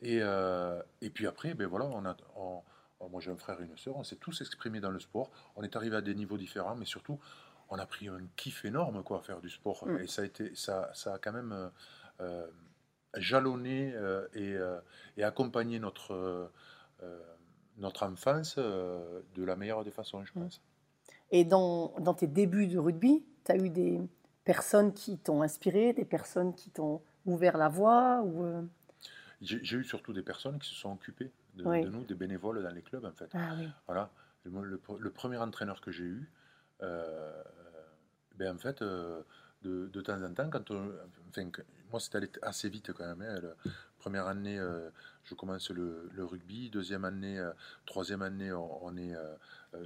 [0.00, 2.62] Et, euh, et puis après, ben voilà, on a, on-
[3.00, 5.30] on- moi j'ai un frère et une sœur, on s'est tous exprimés dans le sport.
[5.56, 7.20] On est arrivé à des niveaux différents, mais surtout,
[7.68, 9.86] on a pris un kiff énorme quoi, à faire du sport.
[9.86, 9.98] Mm.
[9.98, 11.68] Et ça a, été, ça, ça a quand même euh,
[12.20, 12.46] euh,
[13.16, 14.78] jalonné euh, et, euh,
[15.16, 16.50] et accompagné notre,
[17.78, 20.42] notre enfance de la meilleure des façons, je Mm.
[20.42, 20.60] pense.
[21.30, 24.00] Et dans, dans tes débuts de rugby, tu as eu des
[24.44, 28.68] personnes qui t'ont inspiré, des personnes qui t'ont ouvert la voie ou,
[29.40, 31.80] J'ai eu surtout des personnes qui se sont occupées de, Oui.
[31.82, 33.30] de nous, des bénévoles dans les clubs en fait.
[33.34, 33.68] Ah oui.
[33.86, 34.10] Voilà.
[34.44, 36.28] Le, le- le premier entraîneur que j'ai eu,
[36.82, 37.42] euh,
[38.36, 39.22] ben en fait, euh,
[39.62, 40.92] de, de temps en temps, quand on-
[41.30, 41.48] enfin,
[41.92, 43.22] moi c'était allé assez vite quand même.
[43.22, 43.68] hein.
[43.98, 44.90] Première année, euh,
[45.24, 46.70] je commence le, le rugby.
[46.70, 47.52] Deuxième année, euh,
[47.86, 49.36] troisième année, on, on est, euh,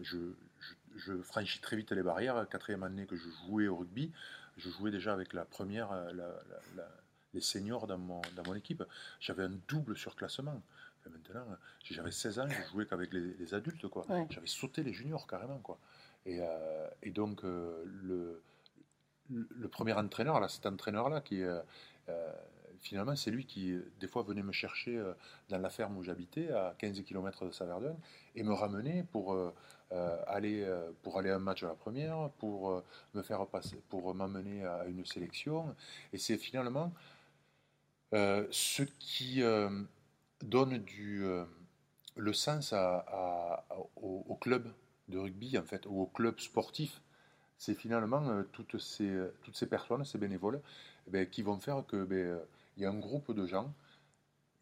[0.02, 0.16] je,
[0.60, 2.48] je, je franchis très vite les barrières.
[2.48, 4.10] Quatrième année que je jouais au rugby,
[4.56, 6.42] je jouais déjà avec la première, la- la-
[6.76, 6.90] la-
[7.34, 8.82] les seniors dans mon, dans mon équipe.
[9.20, 10.62] J'avais un double surclassement.
[11.04, 11.46] Et maintenant,
[11.84, 14.06] j'avais 16 ans, je jouais qu'avec les, les adultes, quoi.
[14.10, 14.26] Ouais.
[14.30, 15.78] J'avais sauté les juniors carrément, quoi.
[16.24, 16.40] Et,
[17.02, 18.40] et donc, le,
[19.30, 21.60] le, premier entraîneur, là, cet entraîneur-là, qui euh,
[22.08, 22.32] euh,
[22.80, 25.02] finalement, c'est lui qui, euh, des fois, venait me chercher
[25.48, 27.96] dans la ferme où j'habitais, à 15 km de Saverdun,
[28.34, 29.36] et me ramener pour,
[30.26, 30.66] aller,
[31.02, 32.82] pour aller à un match à la première, pour
[33.14, 35.74] me faire passer, pour m'amener à une sélection.
[36.12, 36.92] Et c'est finalement
[38.12, 39.42] ce qui
[40.42, 41.24] donne du,
[42.16, 42.74] le sens
[43.96, 44.70] au, au club
[45.08, 47.00] de rugby, en fait, ou au club sportif.
[47.58, 49.10] C'est finalement euh, toutes, ces,
[49.42, 50.60] toutes ces personnes, ces bénévoles,
[51.06, 52.38] eh ben, qui vont faire que ben, euh,
[52.76, 53.72] il y a un groupe de gens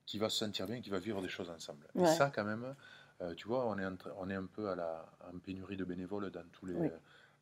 [0.06, 1.86] qui va se sentir bien, qui va vivre des choses ensemble.
[1.94, 2.02] Ouais.
[2.04, 2.74] Et ça, quand même,
[3.22, 3.86] euh, tu vois, on est,
[4.18, 6.90] on est un peu à la, en pénurie de bénévoles dans tous les, Oui.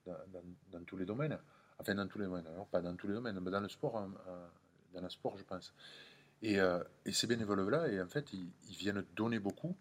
[0.07, 1.37] dans, dans- dans tous les domaines.
[1.79, 3.97] Enfin, dans tous les domaines, alors, pas dans tous les domaines, mais dans le sport,
[3.99, 4.47] hein, euh,
[4.95, 5.75] dans le sport, je pense.
[6.41, 9.77] Et, euh, et ces bénévoles-là, et en fait, ils, ils viennent donner beaucoup,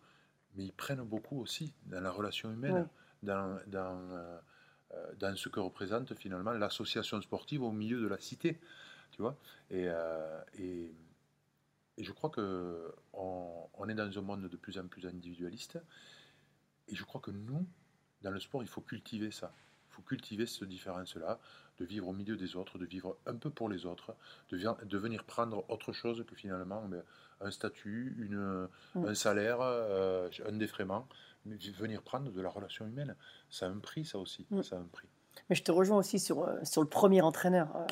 [0.56, 2.88] mais ils prennent beaucoup aussi dans la relation humaine,
[3.24, 4.40] dans, dans, euh, euh,
[5.19, 8.60] dans ce que représente finalement l'association sportive au milieu de la cité,
[9.12, 9.38] tu vois.
[9.69, 10.93] Et, euh, et,
[11.97, 15.80] et je crois que on, on est dans un monde de plus en plus individualiste,
[16.88, 17.65] et je crois que nous,
[18.21, 19.54] dans le sport, il faut cultiver ça.
[19.89, 21.39] Il faut cultiver cette différence-là,
[21.80, 24.15] de vivre au milieu des autres, de vivre un peu pour les autres,
[24.49, 26.89] de, de venir prendre autre chose que finalement
[27.41, 29.06] un statut, une, Mm.
[29.06, 31.08] un salaire, euh, un défraiement,
[31.45, 33.15] venir prendre de la relation humaine.
[33.49, 34.45] Ça a un prix, ça aussi.
[34.51, 34.62] Mm.
[34.63, 35.08] Ça a un prix.
[35.49, 37.67] Mais je te rejoins aussi sur, euh, sur le premier entraîneur.
[37.75, 37.86] Euh,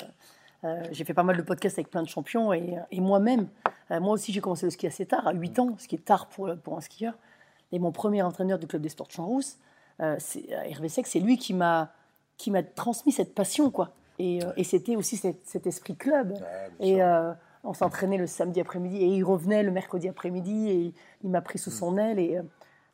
[0.64, 3.48] euh, j'ai fait pas mal de podcasts avec plein de champions et, et moi-même,
[3.90, 6.04] euh, moi aussi j'ai commencé le ski assez tard, à 8 ans, ce qui est
[6.04, 7.14] tard pour, pour un skieur.
[7.72, 9.56] Et mon premier entraîneur du club des sports de Champs-Rousse,
[10.00, 11.92] euh, c'est- Hervé Sec, c'est lui qui m'a
[12.36, 13.90] qui m'a transmis cette passion quoi.
[14.18, 16.34] Et, et c'était aussi cet, cet esprit club.
[16.78, 17.00] Et
[17.64, 21.58] on s'entraînait le samedi après-midi et il revenait le mercredi après-midi et il m'a pris
[21.58, 21.62] Mm.
[21.62, 22.18] sous son aile.
[22.18, 22.38] Et,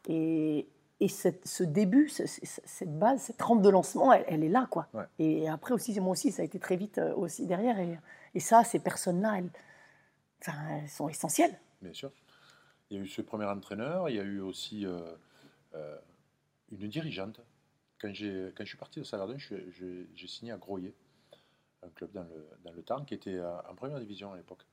[0.06, 0.68] et,
[1.00, 4.48] et cette- ce début, ce- ce- cette base, cette rampe de lancement, elle, elle est
[4.48, 4.66] là.
[4.70, 4.88] quoi.
[4.94, 5.04] Ouais.
[5.18, 7.78] Et après aussi, moi aussi, ça a été très vite euh, aussi derrière.
[7.78, 7.98] Et,
[8.34, 9.50] et ça, ces personnes-là, elles,
[10.40, 11.58] enfin, elles sont essentielles.
[11.82, 12.10] Bien sûr.
[12.90, 15.00] Il y a eu ce premier entraîneur, il y a eu aussi euh,
[15.74, 15.98] euh,
[16.70, 17.40] une dirigeante.
[18.00, 18.12] Quand,
[18.56, 19.04] quand je suis parti de
[19.44, 20.94] suis- j'ai, signé à Groyer,
[21.82, 23.38] un club dans le, dans le Tarn qui était
[23.68, 24.64] en première division à l'époque.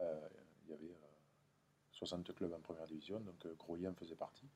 [0.00, 0.94] Il y avait
[2.04, 4.46] 60 clubs en première division, donc euh, Groyer en faisait partie.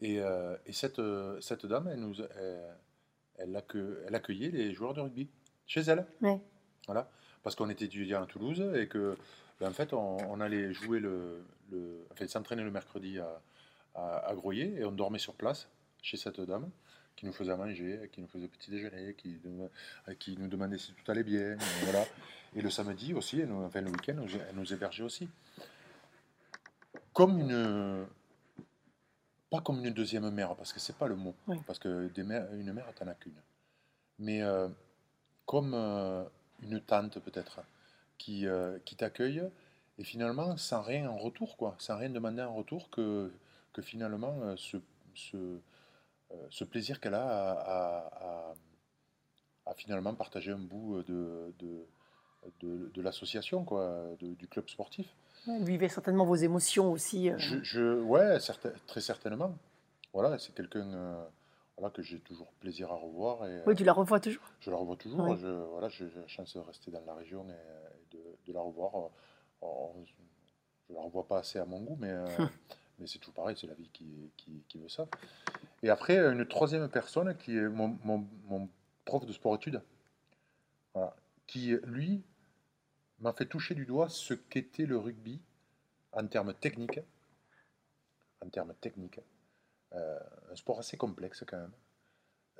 [0.00, 2.60] Et, euh, et cette, euh, cette dame, elle, nous, elle,
[3.36, 5.28] elle, accue- elle accueillait les joueurs de rugby
[5.66, 6.06] chez elle.
[6.20, 6.40] Ouais.
[6.86, 7.08] Voilà.
[7.42, 9.16] Parce qu'on était étudiant à Toulouse et que,
[9.60, 13.40] ben, en fait, on, on allait jouer le, le enfin, s'entraîner le mercredi à,
[13.94, 15.68] à, à Groyer et on dormait sur place
[16.02, 16.68] chez cette dame
[17.14, 19.68] qui nous faisait à manger, qui nous faisait petit déjeuner, qui nous,
[20.18, 22.04] qui nous demandait si tout allait bien, et voilà.
[22.56, 25.28] Et le samedi aussi, elle nous- enfin le week-end, elle nous hébergeait aussi.
[27.12, 28.06] Comme une,
[29.50, 31.58] pas comme une deuxième mère, parce que c'est pas le mot, Oui.
[31.66, 33.40] parce que des mères, une mère, t'en as qu'une.
[34.18, 34.68] Mais euh,
[35.46, 36.24] comme euh,
[36.62, 37.60] une tante peut-être,
[38.18, 39.42] qui, euh, qui t'accueille,
[39.98, 43.30] et finalement sans rien en retour, quoi, sans rien demander en retour, que,
[43.72, 44.78] que finalement ce,
[45.14, 45.58] ce,
[46.50, 48.54] ce plaisir qu'elle a à, à- à-
[49.66, 51.86] à finalement partager un bout de, de,
[52.60, 55.14] de, de l'association, quoi, de- du club sportif.
[55.46, 57.30] Vivez certainement vos émotions aussi.
[57.30, 57.38] euh.
[57.38, 59.54] Je, je- ouais, certain- très certainement.
[60.12, 61.24] Voilà, c'est quelqu'un euh,
[61.76, 63.46] voilà, que j'ai toujours plaisir à revoir.
[63.48, 64.42] Et, Oui, tu la revois toujours.
[64.60, 65.20] Je la revois toujours.
[65.28, 65.36] Oui.
[65.40, 68.60] Je, voilà, j'ai la chance de rester dans la région et, et de, de la
[68.60, 68.92] revoir.
[69.62, 72.26] On- je ne la revois pas assez à mon goût, mais euh,
[72.98, 75.06] Mais c'est toujours pareil, c'est la vie qui, qui, qui veut ça.
[75.82, 78.68] Et après, une troisième personne qui est mon, mon- mon
[79.04, 79.80] prof de sport-études,
[80.94, 81.16] voilà,
[81.46, 82.22] qui, lui,
[83.22, 85.40] m'a fait toucher du doigt ce qu'était le rugby
[86.12, 87.00] en termes techniques.
[88.44, 89.20] En termes techniques.
[89.94, 90.18] Euh,
[90.50, 91.72] un sport assez complexe quand même.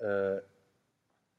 [0.02, 0.40] Euh,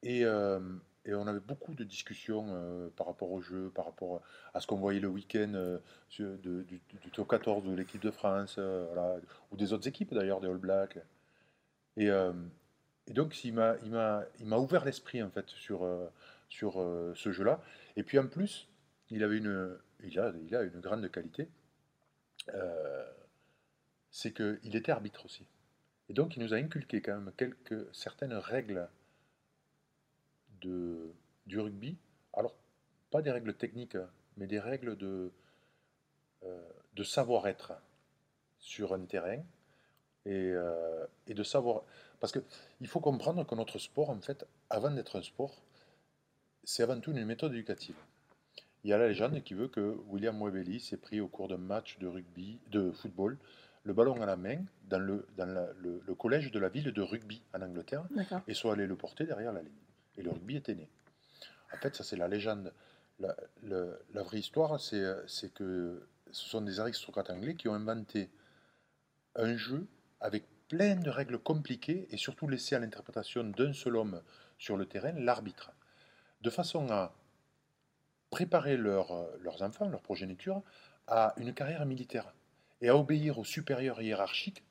[0.02, 0.60] et, euh,
[1.06, 4.22] et on avait beaucoup de discussions par rapport au jeu, par rapport
[4.54, 9.58] à ce qu'on voyait le week-end du, du top 14 de l'équipe de France, ou
[9.58, 10.98] des autres équipes d'ailleurs, des All Blacks.
[11.98, 12.10] Et,
[13.08, 15.82] donc il m'a, ouvert l'esprit en fait sur,
[16.50, 17.62] ce jeu-là.
[17.98, 18.68] Et puis en plus,
[19.10, 21.48] il avait une, il a, il a une grande qualité,
[22.50, 23.12] euh,
[24.12, 25.46] c'est qu'il était arbitre aussi.
[26.10, 28.88] Et donc il nous a inculqué quand même quelques certaines règles
[30.62, 31.98] du rugby.
[32.34, 32.56] Alors
[33.12, 33.98] pas des règles techniques,
[34.38, 35.32] mais des règles de,
[36.44, 37.74] euh, savoir-être
[38.60, 39.44] sur un terrain
[40.26, 41.84] et, euh, et de savoir.
[42.20, 45.62] Parce qu'il faut comprendre que notre sport, en fait, avant d'être un sport,
[46.64, 47.98] c'est avant tout une méthode éducative.
[48.84, 51.58] Il y a la légende qui veut que William Webeli s'est pris au cours d'un
[51.58, 53.38] match de rugby, de football,
[53.86, 54.58] le ballon à la main
[54.90, 58.04] dans le, dans la- le, le collège de la ville de rugby en Angleterre
[58.48, 59.72] et soit allé le porter derrière la ligne.
[60.18, 60.90] Et le rugby était né.
[61.74, 62.74] En fait, ça c'est la légende.
[63.20, 63.36] La,
[64.14, 68.30] la vraie histoire, c'est c'est que ce sont des aristocrates anglais qui ont inventé
[69.36, 69.86] un jeu
[70.20, 74.22] avec plein de règles compliquées et surtout laissé à l'interprétation d'un seul homme
[74.58, 75.72] sur le terrain, l'arbitre,
[76.42, 77.14] de façon à
[78.34, 79.14] préparer leurs
[79.46, 80.62] leurs enfants, leur progéniture,
[81.08, 82.34] à une carrière militaire
[82.82, 84.64] et à obéir aux supérieurs hiérarchiques,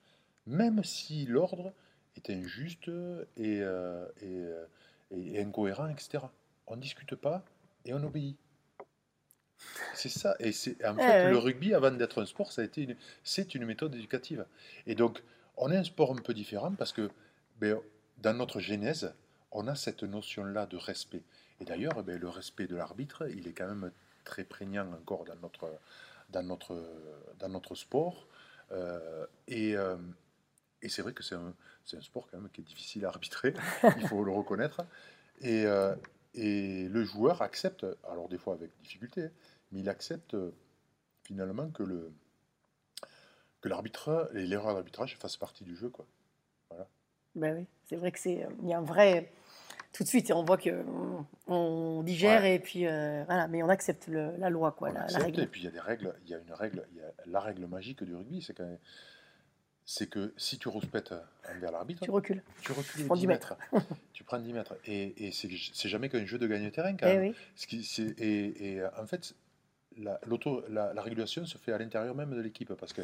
[0.46, 1.72] même si l'ordre
[2.16, 2.88] est injuste
[3.36, 4.66] et, euh, et, euh,
[5.12, 6.24] et incohérent, etc.
[6.66, 7.44] On ne discute pas
[7.84, 8.36] et on obéit.
[9.94, 10.34] C'est ça.
[10.40, 12.96] Et c'est en Ouais, fait le rugby, avant d'être un sport, ça a été une,
[13.22, 14.44] c'est une méthode éducative.
[14.86, 15.22] Et donc,
[15.56, 17.10] on est un sport un peu différent parce que
[17.60, 17.78] ben,
[18.18, 19.14] dans notre genèse,
[19.52, 21.22] on a cette notion-là de respect.
[21.62, 23.92] Et d'ailleurs, ben, le respect de l'arbitre, il est quand même
[24.24, 25.72] très prégnant encore dans notre,
[26.30, 26.84] dans notre,
[27.38, 28.26] dans notre sport.
[28.72, 29.96] Euh, et euh,
[30.82, 31.54] et c'est vrai que c'est un,
[31.92, 33.54] un sport quand même qui est difficile à arbitrer,
[33.96, 34.80] il faut le reconnaître.
[35.40, 35.94] Et, euh,
[36.34, 39.28] et le joueur accepte, alors des fois avec difficulté,
[39.70, 40.36] mais il accepte
[41.22, 42.12] finalement que le
[43.60, 45.90] que l'arbitre et l'erreur d'arbitrage fassent partie du jeu.
[45.90, 46.08] Quoi.
[47.36, 49.32] Ben oui, c'est vrai que c'est, il y a un vrai,
[49.92, 50.82] tout de suite, on voit que
[51.46, 54.98] on, digère et puis euh, voilà, mais on accepte le- la loi quoi, On la,
[55.00, 55.40] la accepte, règle.
[55.42, 57.12] et puis il y a des règles, il y a une règle, il y a
[57.26, 58.62] la règle magique du rugby, c'est que,
[59.84, 61.12] c'est que si tu rouspètes
[61.54, 62.42] envers l'arbitre, Tu recules.
[62.62, 63.56] tu recules prends 10 10 mètres.
[64.12, 64.76] tu prends 10 mètres.
[64.86, 65.50] Et, et c'est,
[65.88, 67.28] jamais qu'un jeu de gagne-terrain quand Eh même.
[67.30, 67.34] oui.
[67.56, 69.34] Ce qui- c'est- et, et, en fait,
[69.98, 72.72] la, l'auto, la, la régulation se fait à l'intérieur même de l'équipe.
[72.74, 73.02] Parce que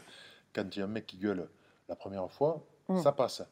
[0.54, 1.48] quand il y a un mec qui gueule
[1.88, 3.02] la première fois, Mm.
[3.02, 3.42] ça passe.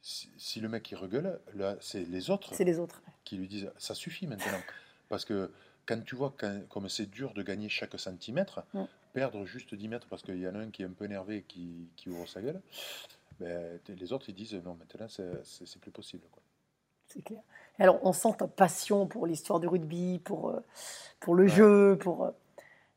[0.00, 1.40] Si, si le mec il regueule,
[1.80, 3.02] c'est les autres C'est les autres.
[3.24, 4.60] qui lui disent ça suffit maintenant.
[5.08, 5.50] Parce que
[5.86, 8.62] quand tu vois quand- comme c'est dur de gagner chaque centimètre,
[9.14, 11.38] perdre juste 10 mètres parce qu'il y en a un qui est un peu énervé
[11.38, 12.60] et qui, qui ouvre sa gueule,
[13.40, 16.24] ben, les autres ils disent non, maintenant c'est, plus possible.
[16.30, 16.42] Quoi.
[17.06, 17.40] C'est clair.
[17.78, 20.60] Alors, on sent ta passion pour l'histoire du rugby, pour, euh,
[21.20, 21.48] pour le Ouais.
[21.48, 21.96] jeu.
[21.98, 22.30] Pour, euh,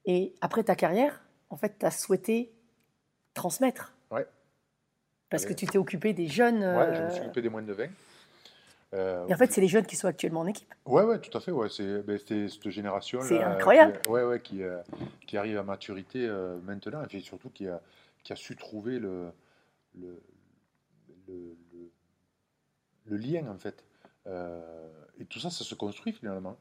[0.05, 2.51] et après ta carrière, en fait, tu as souhaité
[3.33, 3.93] transmettre.
[5.31, 6.57] Parce que tu t'es occupé des jeunes.
[6.57, 7.87] Ouais, je me euh, suis occupé des moins de 20.
[8.93, 10.71] Euh, et en fait, c'est les jeunes qui sont actuellement en équipe.
[10.85, 11.51] Ouais, ouais, tout à fait.
[11.51, 13.21] Ouais, c'est ben, cette génération.
[13.21, 14.01] C'est incroyable.
[14.01, 14.81] Qui, ouais, ouais, qui, euh,
[15.25, 17.79] qui arrive à maturité euh, maintenant, et puis surtout qui a,
[18.23, 19.31] qui a su trouver le,
[19.97, 20.21] le,
[21.29, 21.91] le, le-
[23.05, 23.83] le lien, en fait.
[25.17, 26.57] Et tout ça, ça se construit finalement.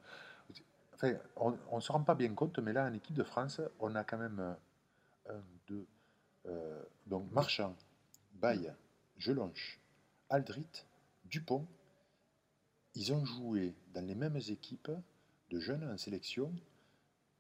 [0.95, 3.95] Enfin, on ne se rend pas bien compte, mais là, en équipe de France, on
[3.97, 4.55] a quand même
[5.29, 5.35] un,
[5.67, 5.87] deux,
[7.07, 7.75] donc Marchand,
[8.41, 8.73] Baye,
[9.19, 9.79] Gelonche,
[10.29, 10.85] Aldrit,
[11.25, 11.67] Dupont,
[12.95, 14.91] ils ont joué dans les mêmes équipes
[15.51, 16.53] de jeunes en sélection,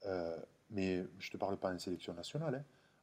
[0.07, 0.36] euh,
[0.70, 2.55] mais je ne te parle pas en sélection nationale,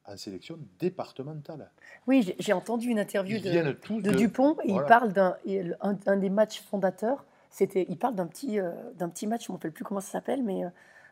[0.06, 1.70] hein, en sélection départementale.
[2.06, 4.86] Oui, j'ai- entendu une interview de, Dupont et voilà.
[4.86, 5.36] il parle d'un
[5.80, 7.24] un, un des matchs fondateurs.
[7.50, 10.00] C'était, il parle d'un petit, euh, d'un petit match, je ne me rappelle plus comment
[10.00, 10.68] ça s'appelle, mais euh,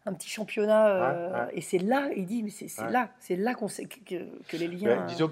[0.06, 0.88] un petit championnat.
[0.88, 1.58] euh, Ouais, ouais.
[1.58, 2.90] Et c'est là, il dit, mais c'est Ouais.
[2.90, 5.06] là, c'est là qu'on sait que, que- que les Ben, liens.
[5.06, 5.28] disons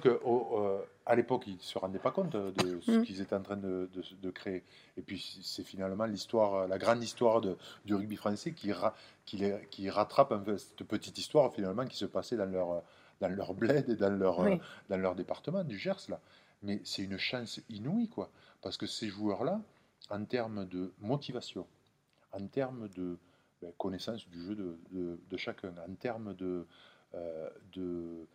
[1.07, 3.03] qu'à l'époque, ils ne se rendaient pas compte de ce Mm.
[3.05, 4.63] qu'ils étaient en train de, de- de créer.
[4.97, 8.95] Et puis, c'est finalement l'histoire, la grande histoire de- du rugby français qui, ra-
[9.25, 12.83] qui, les- qui rattrape un peu cette petite histoire finalement qui se passait dans leur,
[13.21, 14.59] dans leur bled et dans leur, Oui.
[14.89, 16.09] dans leur département du Gers.
[16.09, 16.21] Là.
[16.63, 18.31] Mais c'est une chance inouïe, quoi.
[18.63, 19.61] Parce que ces joueurs-là,
[20.11, 21.67] en termes de motivation,
[22.33, 23.19] en termes de
[23.63, 26.67] ben, connaissance du jeu de, de- de chacun, en termes de,
[27.15, 28.27] euh, de,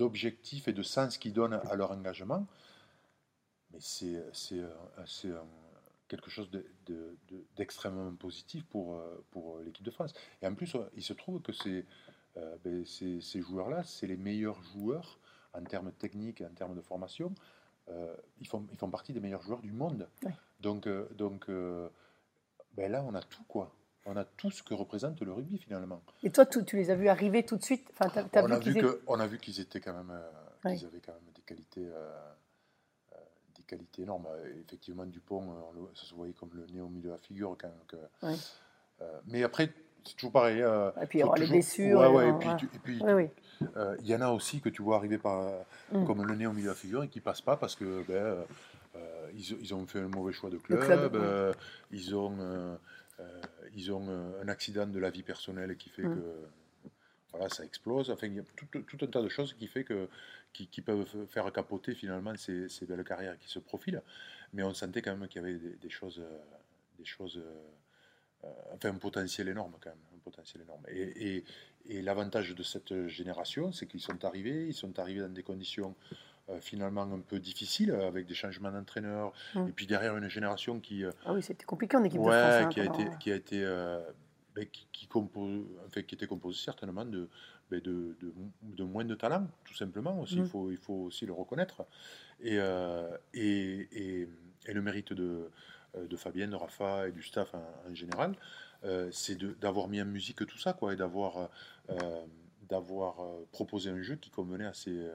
[0.00, 2.46] d'objectifs et de sens qu'ils donnent à leur engagement.
[3.70, 4.74] Mais c'est c'est, euh,
[5.06, 5.40] c'est, euh,
[6.08, 10.12] quelque chose de- de- de- d'extrêmement positif pour, euh, pour l'équipe de France.
[10.42, 11.84] Et en plus, euh, il se trouve que ces,
[12.36, 15.18] euh, ben, ces, ces joueurs-là, c'est les meilleurs joueurs
[15.52, 17.32] en termes techniques en termes de formation.
[17.88, 20.08] Euh, ils, font, ils font partie des meilleurs joueurs du monde.
[20.24, 20.34] Ouais.
[20.60, 21.88] Donc, euh, donc euh,
[22.76, 23.66] ben là, on a tout, quoi.
[24.06, 26.02] On a tout ce que représente le rugby, finalement.
[26.22, 27.86] Et toi, tu, tu les as vus arriver tout de suite?
[27.98, 30.30] Enfin, on, a vu qu'ils que, on a vu qu'ils étaient quand même, euh,
[30.64, 30.76] Ouais.
[30.76, 32.10] qu'ils avaient quand même des qualités, euh,
[33.12, 33.16] euh,
[33.56, 34.26] des qualités énormes.
[34.66, 37.56] Effectivement, Dupont, on le- ça se voyait comme le nez au milieu de la figure.
[37.60, 37.96] Quand, que-
[38.26, 38.36] Ouais.
[39.02, 39.70] euh, mais après,
[40.06, 40.62] c'est toujours pareil.
[40.62, 42.56] euh, Et puis, il y aura les blessures, Ouais, et ouais, et on- puis, ouais.
[42.56, 43.28] tu- et puis, Oui, oui.
[43.76, 45.52] euh, il y en a aussi que tu vois arriver par,
[45.92, 46.06] Mm.
[46.06, 48.14] comme le nez au milieu de la figure et qui passent pas parce que ben,
[48.96, 51.54] euh, ils, ils ont fait un mauvais choix de club,
[51.90, 52.78] ils ont,
[53.74, 56.14] ils ont euh, un accident de la vie personnelle qui fait Mm.
[56.14, 56.34] que
[57.32, 58.10] voilà, ça explose.
[58.10, 60.08] Enfin, il y a tout, tout un tas de choses qui, fait que,
[60.52, 64.02] qui, qui peuvent faire capoter finalement ces, ces belles carrières qui se profilent.
[64.52, 66.20] Mais on sentait quand même qu'il y avait des, des choses,
[66.98, 70.82] des choses euh, euh, enfin un potentiel énorme quand même, un potentiel énorme.
[70.88, 71.44] Et, et-
[71.86, 75.94] et l'avantage de cette génération, c'est qu'ils sont arrivés, ils sont arrivés dans des conditions
[76.60, 79.68] finalement un peu difficiles, avec des changements d'entraîneurs, Mm.
[79.68, 82.40] et puis derrière une génération qui, euh, Ah oui, c'était compliqué en équipe ouais, de
[82.40, 82.64] France.
[82.64, 84.00] hein, qui a été, qui a été, euh,
[84.54, 87.28] ben, qui, qui compose, enfin, qui était composé certainement de,
[87.70, 88.32] ben, de, de,
[88.62, 90.40] de moins de talent, tout simplement aussi.
[90.40, 90.42] Mm.
[90.44, 91.84] Il faut, il faut aussi le reconnaître.
[92.40, 94.28] Et, euh, et, et,
[94.66, 95.50] et le mérite de,
[95.96, 98.34] euh, de Fabienne, de Rafa et du staff en, en général,
[98.84, 101.50] euh, c'est d'avoir mis en musique tout ça, quoi, et d'avoir
[101.90, 102.24] euh,
[102.70, 105.08] d'avoir euh, proposé un jeu qui convenait à ces,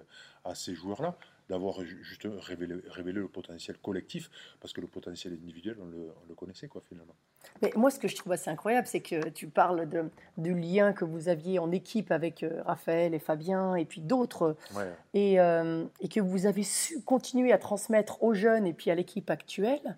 [0.44, 1.16] à ces joueurs-là,
[1.50, 4.30] d'avoir ju- juste révélé, révélé le potentiel collectif,
[4.60, 7.14] parce que le potentiel individuel, on le, on le connaissait, quoi, finalement.
[7.62, 10.92] Mais moi, ce que je trouve assez incroyable, c'est que tu parles de, du lien
[10.94, 14.92] que vous aviez en équipe avec euh, Raphaël et Fabien et puis d'autres, Ouais.
[15.14, 18.96] et, euh, et que vous avez su continuer à transmettre aux jeunes et puis à
[18.96, 19.98] l'équipe actuelle.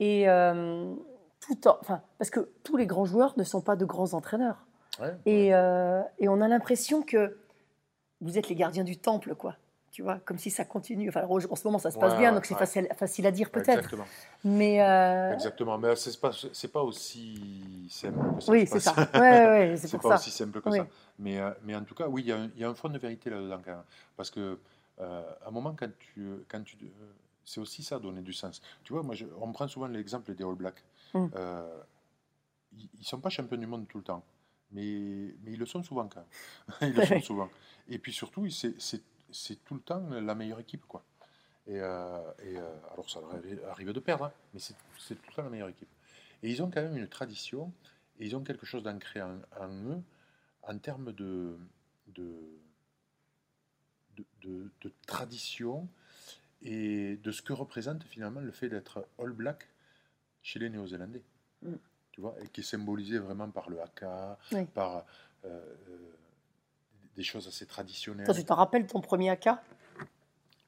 [0.00, 0.92] Et euh,
[1.40, 4.66] tout en, enfin, parce que tous les grands joueurs ne sont pas de grands entraîneurs.
[5.00, 7.36] Ouais, Et, euh, et on a l'impression que
[8.20, 9.56] vous êtes les gardiens du temple, quoi.
[9.90, 11.08] Tu vois, comme si ça continue.
[11.08, 13.70] Enfin, en ce moment, ça se passe bien, donc c'est facile, facile à dire peut-être.
[13.70, 14.04] Exactement.
[14.44, 15.78] Mais euh, Exactement.
[15.78, 16.30] Mais c'est pas,
[16.72, 18.52] pas aussi simple que ça.
[18.52, 18.94] oui, c'est ça.
[19.14, 20.14] Ouais, c'est pas ça.
[20.14, 20.86] aussi simple que ça.
[21.18, 22.74] Mais, euh, mais en tout cas, oui, il y, a un- il y a un
[22.74, 23.60] fond de vérité là-dedans.
[24.16, 24.58] Parce que,
[25.00, 26.28] euh, à un moment, quand tu.
[26.48, 26.76] Quand tu
[27.44, 28.62] c'est aussi ça, donner du sens.
[28.84, 30.84] Tu vois, moi, je- on prend souvent l'exemple des All Blacks.
[31.14, 31.26] Mm.
[31.34, 31.78] Euh,
[32.78, 34.22] ils ne sont pas champions du monde tout le temps.
[34.72, 36.90] Mais, mais ils le sont souvent quand même.
[36.92, 37.50] ils le sont souvent.
[37.88, 38.74] Et puis surtout, c'est,
[39.64, 40.86] tout le temps la meilleure équipe.
[40.86, 41.04] Quoi.
[41.66, 43.30] Et, euh, et, euh, alors, ça leur
[43.94, 45.88] de perdre, hein, mais c'est, c'est tout le temps la meilleure équipe.
[46.42, 47.72] Et ils ont quand même une tradition,
[48.18, 50.02] et ils ont quelque chose d'ancré en, en eux,
[50.62, 51.56] en termes de,
[52.08, 52.34] de,
[54.16, 55.88] de, de- de tradition
[56.62, 59.68] et de ce que représente finalement le fait d'être All Black
[60.42, 61.22] chez les Néo-Zélandais.
[61.62, 61.74] Mm.
[62.12, 64.66] Tu vois, et qui est symbolisé vraiment par le haka, Oui.
[64.66, 65.00] par euh,
[65.46, 66.12] euh,
[67.16, 68.26] des choses assez traditionnelles.
[68.26, 69.48] Toi, tu t'en rappelles ton premier AK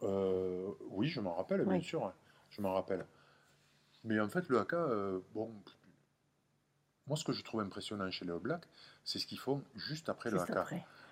[0.02, 1.82] Euh, oui, je m'en rappelle, bien Oui.
[1.82, 2.04] sûr.
[2.04, 2.14] hein.
[2.50, 3.06] Je m'en rappelle.
[4.04, 5.52] Mais en fait, le haka, euh, bon,
[7.06, 8.66] moi, ce que je trouve impressionnant chez les All Blacks,
[9.04, 10.64] c'est ce qu'ils font juste après le haka.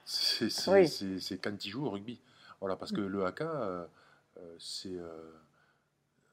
[0.05, 1.39] C'est Oui.
[1.43, 2.21] quand ils jouent au rugby.
[2.61, 3.89] Voilà, parce que le haka,
[4.59, 4.97] c'est,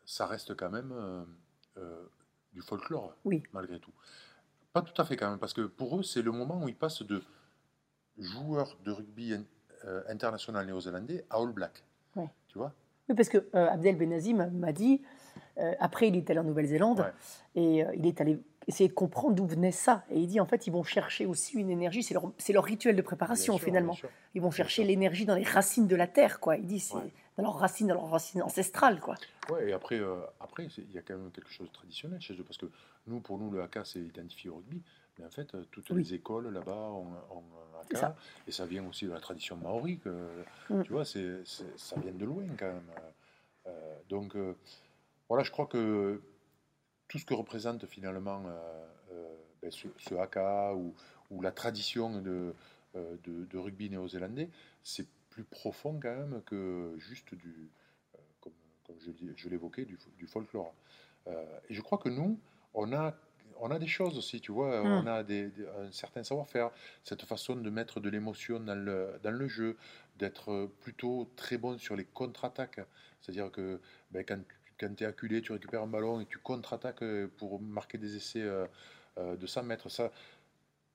[0.06, 0.92] ça reste quand même
[1.78, 2.06] euh,
[2.58, 3.44] du folklore, Oui.
[3.54, 3.92] malgré tout.
[4.74, 6.76] Pas tout à fait quand même, parce que pour eux, c'est le moment où ils
[6.76, 7.22] passent de
[8.18, 9.34] joueurs de rugby
[9.86, 11.84] euh, international néo-zélandais à All Black.
[12.16, 12.30] Ouais.
[12.48, 12.74] Tu vois?
[13.10, 15.04] Oui, parce que euh, Abdel Benazi m'a dit,
[15.60, 17.14] euh, après il est allé en Nouvelle-Zélande, Ouais.
[17.56, 20.04] et il est allé essayer de comprendre d'où venait ça.
[20.10, 22.14] Et il dit, en fait, ils vont chercher aussi une énergie, c'est
[22.54, 23.94] leur, rituel de préparation Bien finalement.
[23.94, 24.10] sûr.
[24.34, 26.58] Ils vont chercher l'énergie dans les racines de la terre, quoi.
[26.58, 27.14] Il dit, c'est Ouais.
[27.38, 29.16] Dans leurs racines, dans leurs racines ancestrales, quoi.
[29.50, 32.34] Ouais, et après, euh, après il y a quand même quelque chose de traditionnel chez
[32.34, 32.66] eux, parce que
[33.08, 34.82] nous, pour nous, le haka, c'est identifié au rugby.
[35.20, 36.04] Mais en fait, euh, toutes Oui.
[36.04, 37.44] les écoles là-bas ont, ont
[37.76, 38.16] un haka, ça.
[38.48, 39.98] et ça vient aussi de la tradition maori.
[40.00, 40.10] Que,
[40.70, 40.84] Mm.
[40.84, 42.92] Tu vois, c'est, ça vient de loin quand même.
[43.68, 44.54] Euh, donc, euh,
[45.30, 46.22] voilà, je crois que
[47.08, 50.94] tout ce que représente finalement euh, euh, ben, ce, ce haka ou,
[51.32, 52.54] ou la tradition de,
[52.96, 54.50] euh, de, de rugby néo-zélandais,
[54.84, 55.08] c'est
[55.38, 57.70] plus profond quand même que juste du,
[58.16, 58.54] euh, comme,
[58.86, 58.96] comme
[59.36, 60.74] je, l'évoquais, du, du folklore.
[61.28, 62.40] Euh, et je crois que nous,
[62.74, 63.14] on a,
[63.60, 64.86] on a des choses aussi, tu vois, Mm.
[64.88, 66.72] on a des, des- un certain savoir-faire,
[67.04, 69.78] cette façon de mettre de l'émotion dans le, dans le jeu,
[70.18, 72.80] d'être plutôt très bon sur les contre-attaques.
[73.22, 73.80] C'est-à-dire que
[74.10, 74.40] ben, quand,
[74.80, 78.16] quand tu es acculé, tu récupères un ballon et tu contre-attaques euh, pour marquer des
[78.16, 78.66] essais euh,
[79.36, 79.90] de 100 mètres.
[79.90, 80.12] Ça,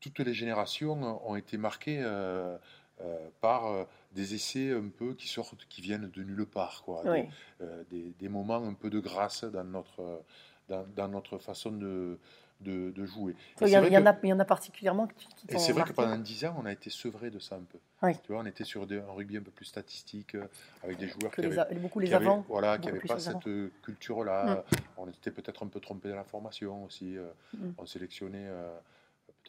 [0.00, 0.94] toutes les générations
[1.30, 2.58] ont été marquées euh,
[3.02, 7.02] euh, par euh, des essais un peu qui sortent, qui viennent de nulle part, quoi.
[7.04, 7.22] Oui.
[7.22, 7.28] Des,
[7.66, 10.22] euh, des- des moments un peu de grâce dans notre,
[10.68, 12.18] dans, dans notre façon de,
[12.60, 13.34] de, de jouer.
[13.60, 13.86] Il y, en- a,
[14.22, 16.64] il y en a particulièrement qui, qui et c'est vrai que pendant 10 ans, on
[16.66, 17.78] a été sevré de ça un peu.
[18.04, 18.12] Oui.
[18.24, 20.36] Tu vois, on était sur des- un rugby un peu plus statistique,
[20.84, 22.44] avec des joueurs Que qui les avaient, a- beaucoup les qui avaient- avants.
[22.48, 23.48] voilà, qui n'avaient pas cette
[23.82, 24.64] culture-là.
[24.96, 27.16] On était peut-être un peu trompé dans la formation aussi.
[27.54, 27.70] Mm.
[27.78, 28.76] On sélectionnait euh,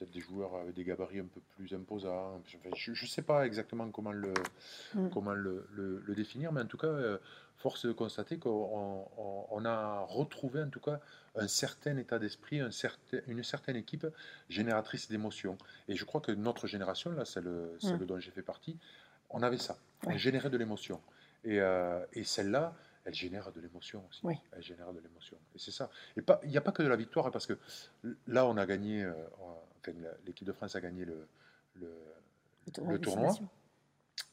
[0.03, 2.35] peut-être des joueurs avec des gabarits un peu plus imposants.
[2.39, 4.33] Enfin, je ne sais pas exactement comment le,
[4.95, 5.09] Mm.
[5.09, 7.17] comment le, le- le définir, mais en tout cas, euh,
[7.57, 10.99] force est de constater qu'on on- on a retrouvé en tout cas
[11.35, 14.05] un certain état d'esprit, un certain- une certaine équipe
[14.49, 15.57] génératrice d'émotions.
[15.87, 17.49] Et je crois que notre génération, là, celle,
[17.79, 18.77] celle dont j'ai fait partie,
[19.29, 19.77] on avait ça.
[20.03, 20.11] On Mm.
[20.13, 20.17] Ouais.
[20.17, 21.01] générait de l'émotion.
[21.45, 22.73] Et, euh, et celle-là,
[23.05, 24.21] elle génère de l'émotion aussi.
[24.23, 24.35] Oui.
[24.53, 25.37] Elle génère de l'émotion.
[25.55, 25.89] Et c'est ça.
[26.15, 27.57] Et il n'y a pas que de la victoire, hein, parce que
[28.27, 29.11] là, on a gagné, euh,
[29.87, 31.27] enfin, l'équipe de France a gagné le,
[31.75, 31.91] le,
[32.65, 33.35] Le tournoi le tournoi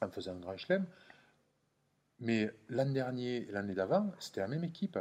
[0.01, 0.85] en faisant un grand chelem.
[2.19, 4.99] Mais l'an dernier et l'année d'avant, c'était la même équipe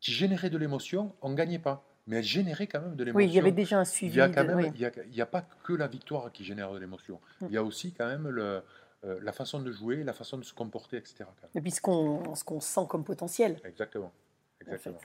[0.00, 1.14] qui générait de l'émotion.
[1.22, 3.24] On ne gagnait pas, mais elle générait quand même de l'émotion.
[3.26, 4.20] Oui, il y avait déjà un Il suivi.
[4.20, 4.70] a de- oui.
[4.74, 7.20] il y a, pas que la victoire qui génère de l'émotion.
[7.40, 7.46] Mm.
[7.48, 8.62] Il y a aussi quand même le,
[9.04, 11.18] euh, la façon de jouer, la façon de se comporter, etc.
[11.20, 11.50] quand même.
[11.54, 13.60] Et puis ce qu'on ce qu'on sent comme potentiel.
[13.64, 14.12] Exactement.
[14.60, 14.98] Exactement.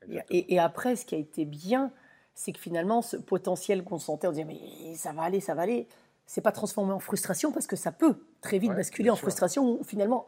[0.00, 0.38] Et, Exactement.
[0.38, 1.92] et- et après, ce qui a été bien,
[2.38, 5.62] c'est que finalement, ce potentiel qu'on sentait, on disait, mais ça va aller, ça va
[5.62, 5.88] aller,
[6.24, 9.22] c'est pas transformé en frustration parce que ça peut très vite Ouais, basculer en sûr.
[9.22, 10.24] frustration où finalement,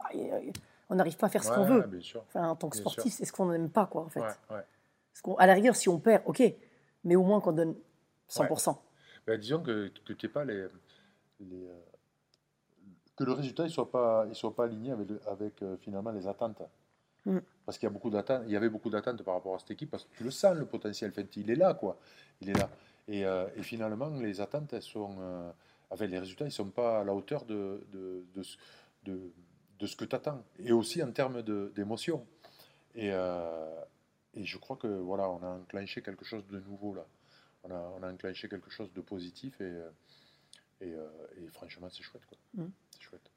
[0.89, 1.89] on n'arrive pas à faire ce qu'on veut.
[2.27, 4.19] Enfin, en tant que sportif, c'est ce qu'on n'aime pas, quoi, en fait.
[4.19, 6.43] Ouais, à la rigueur, si on perd, ok,
[7.05, 7.75] mais au moins qu'on donne
[8.29, 8.75] 100%.
[9.25, 10.67] Ben, disons que, que t'aies pas les,
[11.39, 11.79] les, euh,
[13.15, 14.91] que le résultat ne soit pas, il soit pas aligné
[15.27, 16.61] avec euh, finalement les attentes.
[17.25, 17.39] Mm.
[17.65, 19.71] Parce qu'il y a beaucoup d'attentes, il y avait beaucoup d'attentes par rapport à cette
[19.71, 21.13] équipe parce que tu le sens le potentiel.
[21.35, 21.99] Il est là quoi,
[22.41, 22.69] il est là.
[23.07, 25.51] Et, euh, et finalement les attentes elles sont, euh,
[25.89, 28.57] enfin les résultats ils sont pas à la hauteur de de, de, ce-
[29.03, 29.31] de,
[29.79, 30.43] de ce que tu attends.
[30.59, 31.41] Et aussi en termes
[31.73, 32.25] d'émotion.
[32.95, 33.81] Et, euh,
[34.33, 37.05] et je crois que voilà, on a enclenché quelque chose de nouveau là.
[37.63, 39.81] On a, on a enclenché quelque chose de positif et,
[40.81, 41.07] et, euh,
[41.37, 42.25] et franchement, c'est chouette.
[42.25, 42.37] Quoi.
[42.55, 42.71] Mm.
[42.89, 43.29] C'est chouette.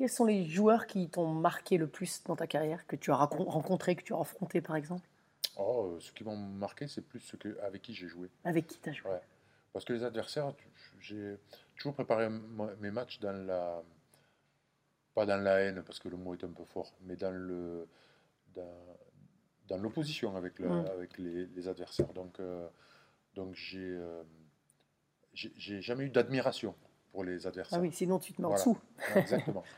[0.00, 3.16] Quels sont les joueurs qui t'ont marqué le plus dans ta carrière, que tu as
[3.16, 5.06] rencontrés, que tu as affrontés, par exemple?
[5.58, 8.30] Oh, euh, ceux qui m'ont marqué, c'est plus ceux que, avec qui j'ai joué.
[8.44, 9.10] Avec qui tu as joué?
[9.10, 9.20] Ouais.
[9.74, 10.54] Parce que les adversaires,
[11.00, 11.36] j'ai
[11.76, 12.30] toujours préparé
[12.78, 13.82] mes matchs dans la.
[15.12, 17.86] Pas dans la haine, parce que le mot est un peu fort, mais dans le.
[18.54, 18.96] Dans,
[19.68, 20.86] dans l'opposition avec, le- Mm.
[20.86, 22.14] avec les, les adversaires.
[22.14, 22.66] Donc, euh,
[23.34, 23.80] donc j'ai.
[23.80, 24.22] euh,
[25.34, 26.74] j'ai j'ai jamais eu d'admiration
[27.12, 27.78] pour les adversaires.
[27.78, 28.60] Ah oui, sinon tu te mets en Voilà.
[28.64, 28.78] dessous.
[29.16, 29.62] Exactement.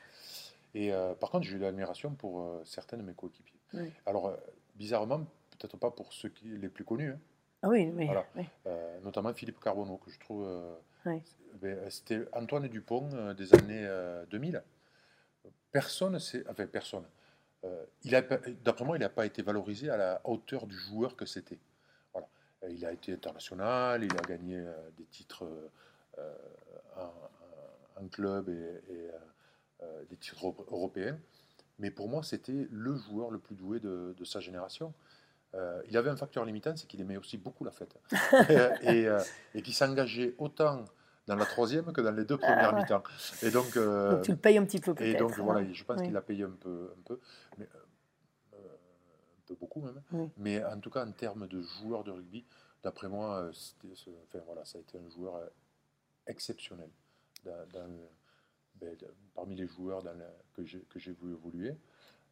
[0.75, 3.61] Et euh, par contre, j'ai eu de l'admiration pour euh, certains de mes coéquipiers.
[3.75, 3.93] Oui.
[4.07, 4.37] Alors, euh,
[4.75, 5.21] bizarrement,
[5.51, 7.19] peut-être pas pour ceux qui, les plus connus, hein,
[7.63, 8.25] Ah oui, Voilà.
[8.37, 8.45] oui.
[8.67, 10.49] euh, notamment Philippe Carbonneau, que je trouve.
[11.07, 11.21] Oui.
[11.61, 14.63] ben, C'était Antoine Dupont des années euh, 2000.
[15.71, 16.49] Personne, c'est.
[16.49, 17.05] Enfin, personne.
[18.03, 21.25] Il a, d'après moi, il n'a pas été valorisé à la hauteur du joueur que
[21.27, 21.61] c'était.
[22.13, 22.27] Voilà.
[22.69, 24.61] Il a été international, il a gagné
[24.99, 25.47] des titres
[26.97, 27.13] en,
[28.03, 29.11] en club et, et,
[29.83, 31.19] euh, des titres euro- européens.
[31.79, 34.95] Mais pour moi, c'était le joueur le plus doué de, de sa génération.
[35.55, 37.95] Euh, il avait un facteur limitant, c'est qu'il aimait aussi beaucoup la fête.
[38.49, 38.55] et
[39.03, 39.21] et, euh,
[39.55, 40.85] et qu'il s'engageait autant
[41.27, 42.81] dans la troisième que dans les deux premières Ah ouais.
[42.83, 43.03] mi-temps.
[43.43, 45.19] Et donc, euh, Donc tu le payes un petit peu et peut-être.
[45.19, 45.43] donc hein.
[45.43, 46.07] voilà, je pense Oui.
[46.07, 47.21] qu'il a payé un peu, un peu,
[47.59, 47.67] mais
[48.53, 48.59] un
[49.47, 50.03] peu beaucoup même.
[50.13, 50.31] Oui.
[50.37, 52.45] Mais en tout cas, en termes de joueur de rugby,
[52.83, 55.41] d'après moi, enfin voilà, ça a été un joueur
[56.27, 56.91] exceptionnel
[57.45, 58.09] dans- dans le-
[58.83, 58.97] ben,
[59.35, 61.75] parmi les joueurs dans la- que j'ai vu évoluer.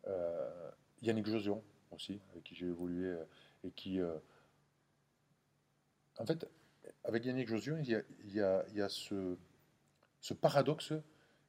[0.07, 0.71] Euh,
[1.03, 3.25] Yannick Josion aussi, avec qui j'ai évolué euh,
[3.65, 4.19] et qui, euh,
[6.19, 6.47] en fait,
[7.05, 9.37] avec Yannick Josion, il y a, il y a- il y a ce,
[10.21, 10.93] ce paradoxe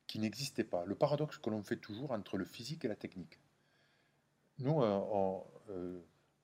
[0.08, 0.86] qui n'existait pas.
[0.86, 3.39] Le paradoxe que l'on fait toujours entre le physique et la technique.
[4.60, 5.43] Nous, euh, on,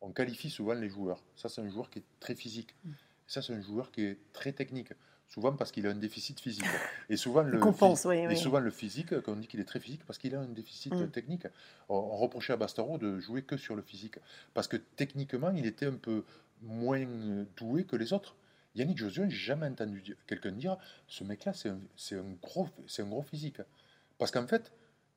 [0.02, 1.24] on qualifie souvent les joueurs.
[1.36, 2.76] Ça, c'est un joueur qui est très physique.
[2.84, 2.92] Mm.
[3.28, 4.94] Ça, c'est un joueur qui est très technique.
[5.28, 6.64] Souvent parce qu'il a un déficit physique.
[7.10, 8.38] Et souvent, le, compense, phy- oui, et oui.
[8.38, 10.94] souvent le physique, quand on dit qu'il est très physique, parce qu'il a un déficit
[10.94, 11.10] Mm.
[11.10, 11.48] technique.
[11.90, 14.16] On, on reprochait à Bastaro de jouer que sur le physique.
[14.54, 16.24] Parce que techniquement, il était un peu
[16.62, 17.06] moins
[17.58, 18.36] doué que les autres.
[18.76, 23.02] Yannick Josion, j'ai jamais entendu quelqu'un dire ce mec-là, c'est un, c'est un gros, c'est
[23.02, 23.58] un gros physique.
[24.18, 24.72] Parce qu'en fait,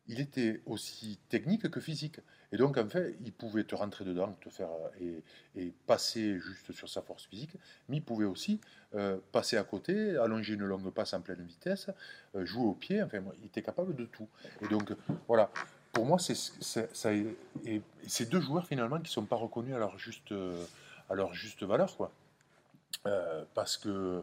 [0.08, 2.20] il était aussi technique que physique.
[2.52, 4.68] Et donc, en fait, il pouvait te rentrer dedans, te faire
[5.00, 5.22] et,
[5.56, 7.56] et passer juste sur sa force physique,
[7.88, 8.60] mais il pouvait aussi
[8.94, 11.90] euh, passer à côté, allonger une longue passe en pleine vitesse,
[12.34, 13.02] euh, jouer au pied.
[13.02, 14.28] Enfin, il était capable de tout.
[14.62, 14.92] Et donc,
[15.28, 15.50] voilà.
[15.92, 20.64] Pour moi, c'est ces deux joueurs finalement qui sont pas reconnus à leur juste, euh,
[21.08, 22.12] à leur juste valeur, quoi.
[23.06, 24.22] Euh, parce que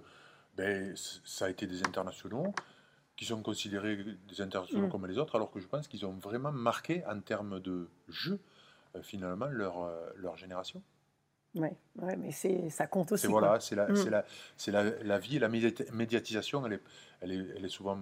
[0.55, 2.53] ben, ça a été des internationaux.
[3.17, 3.97] Qui sont considérés
[4.29, 4.91] des internationaux Mm.
[4.91, 8.39] comme les autres, alors que je pense qu'ils ont vraiment marqué en termes de jeu,
[8.95, 10.81] euh, finalement, leur, euh, leur génération.
[11.55, 12.31] Ouais, ouais, mais
[12.69, 13.25] ça compte aussi.
[13.27, 13.95] Voilà, c'est la, Mm.
[14.55, 16.81] c'est la, la, la vie et la médiati- médiatisation, elle est,
[17.21, 17.97] elle est, elle est souvent,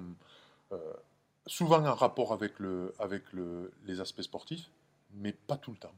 [0.73, 0.77] euh,
[1.47, 4.69] souvent en rapport avec, le, avec le, les aspects sportifs,
[5.13, 5.93] mais pas tout le temps.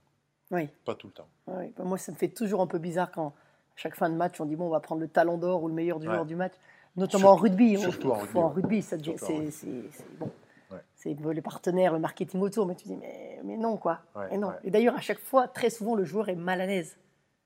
[0.51, 0.69] Oui.
[0.85, 1.27] Pas tout le temps.
[1.47, 3.33] Bah moi, ça me fait toujours un peu bizarre quand, à
[3.77, 5.73] chaque fin de match, on dit bon, on va prendre le talon d'or ou le
[5.73, 6.13] meilleur du Ouais.
[6.13, 6.53] joueur du match,
[6.97, 7.77] notamment en Surtout- rugby.
[7.79, 9.51] surtout en rugby, en rugby, Surtout en c'est, rugby.
[9.51, 10.31] c'est- c'est- bon.
[10.71, 10.79] Ouais.
[10.95, 14.01] C'est les partenaires, le marketing autour, mais tu dis mais, mais non quoi.
[14.15, 14.49] Ouais, Et non.
[14.49, 14.55] ouais.
[14.65, 16.97] Et d'ailleurs, à chaque fois, très souvent, le joueur est mal à l'aise.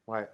[0.08, 0.28] Ouais.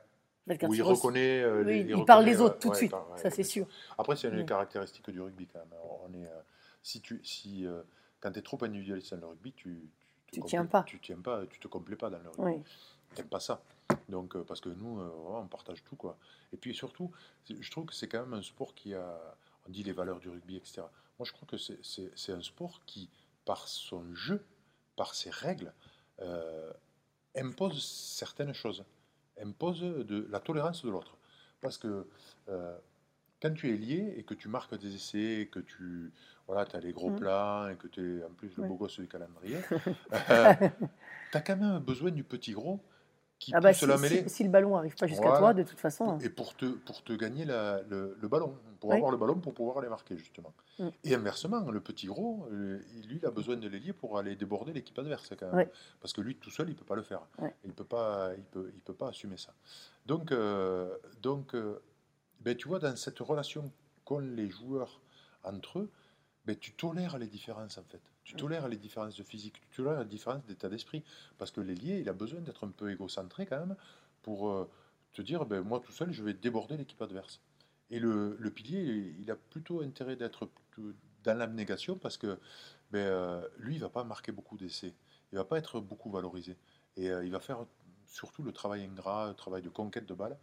[0.63, 1.41] Où il reconnaît.
[1.41, 3.67] euh, Oui, les- il parle reconnaît, des autres euh, tout de suite, ça c'est sûr.
[3.97, 5.67] Après, c'est une des caractéristiques du rugby quand même.
[6.05, 6.39] On est, euh,
[6.81, 7.81] si tu, si, euh,
[8.21, 9.89] quand tu es trop individualiste dans le rugby, tu
[10.31, 10.83] Tu complais- tiens pas.
[10.83, 12.59] Tu tiens pas, tu te complais pas dans le rugby.
[12.59, 12.63] Oui.
[13.13, 13.59] T'aimes pas ça.
[14.09, 15.95] Donc, euh, parce que nous, euh, on partage tout.
[15.95, 16.17] Quoi.
[16.53, 17.11] Et puis surtout,
[17.49, 19.17] je trouve que c'est quand même un sport qui a.
[19.67, 20.81] On dit les valeurs du rugby, etc.
[21.19, 23.09] Moi, je crois que c'est- un sport qui,
[23.43, 24.45] par son jeu,
[24.95, 25.73] par ses règles,
[26.21, 26.71] euh,
[27.35, 28.83] impose certaines choses.
[29.41, 31.17] Impose de la tolérance de l'autre.
[31.61, 32.07] Parce que
[32.49, 32.77] euh,
[33.41, 36.11] quand tu es lié et que tu marques des essais, et que tu
[36.47, 37.15] voilà, as les gros Mm.
[37.19, 38.69] plans et que tu es en plus le Ouais.
[38.69, 39.57] beau gosse du calendrier,
[40.29, 40.53] euh,
[41.31, 42.79] tu as quand même besoin du petit gros
[43.39, 44.29] qui Ah bah, si, la si- mêlée.
[44.29, 45.39] si le ballon arrive pas jusqu'à Voilà.
[45.39, 46.09] toi, de toute façon.
[46.11, 46.17] hein.
[46.21, 48.95] Et pour te, pour te gagner la- le, le ballon, pour Oui.
[48.95, 50.53] avoir le ballon pour pouvoir aller marquer, justement.
[50.79, 50.87] Mm.
[51.03, 54.73] Et inversement, le petit gros, euh, lui, il a besoin de l'ailier pour aller déborder
[54.73, 55.67] l'équipe adverse, quand même.
[55.67, 55.73] Oui.
[56.01, 57.21] Parce que lui, tout seul, il ne peut pas le faire.
[57.63, 59.53] Il ne peut, pas- il peut, il peut pas assumer ça.
[60.05, 61.79] Donc, euh, donc euh,
[62.41, 63.71] ben, tu vois, dans cette relation
[64.05, 64.99] qu'ont les joueurs
[65.43, 65.89] entre eux,
[66.45, 68.01] ben, tu tolères les différences, en fait.
[68.27, 71.01] Tu tolères les différences de physique, tu tolères les différences d'état d'esprit.
[71.37, 73.77] Parce que l'ailier, il a besoin d'être un peu égocentré, quand même,
[74.21, 74.69] pour euh,
[75.13, 77.39] te dire, ben, moi, tout seul, je vais déborder l'équipe adverse.
[77.89, 80.49] Et le, pilier, il a plutôt intérêt d'être
[81.23, 82.37] dans l'abnégation parce que
[82.91, 84.93] ben, euh, lui, il va pas marquer beaucoup d'essais.
[85.31, 86.57] Il va pas être beaucoup valorisé.
[86.97, 87.65] Et euh, il va faire
[88.05, 90.37] surtout le travail ingrat, le travail de conquête de balle.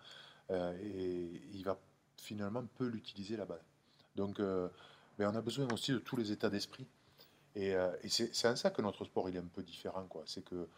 [0.50, 1.78] euh, et il va
[2.16, 3.62] finalement peu l'utiliser la balle.
[4.16, 4.70] Donc, ben,
[5.20, 6.86] on a besoin aussi de tous les états d'esprit.
[7.54, 10.08] Et, euh, et c'est en ça que notre sport il est un peu différent.
[10.26, 10.68] C'est que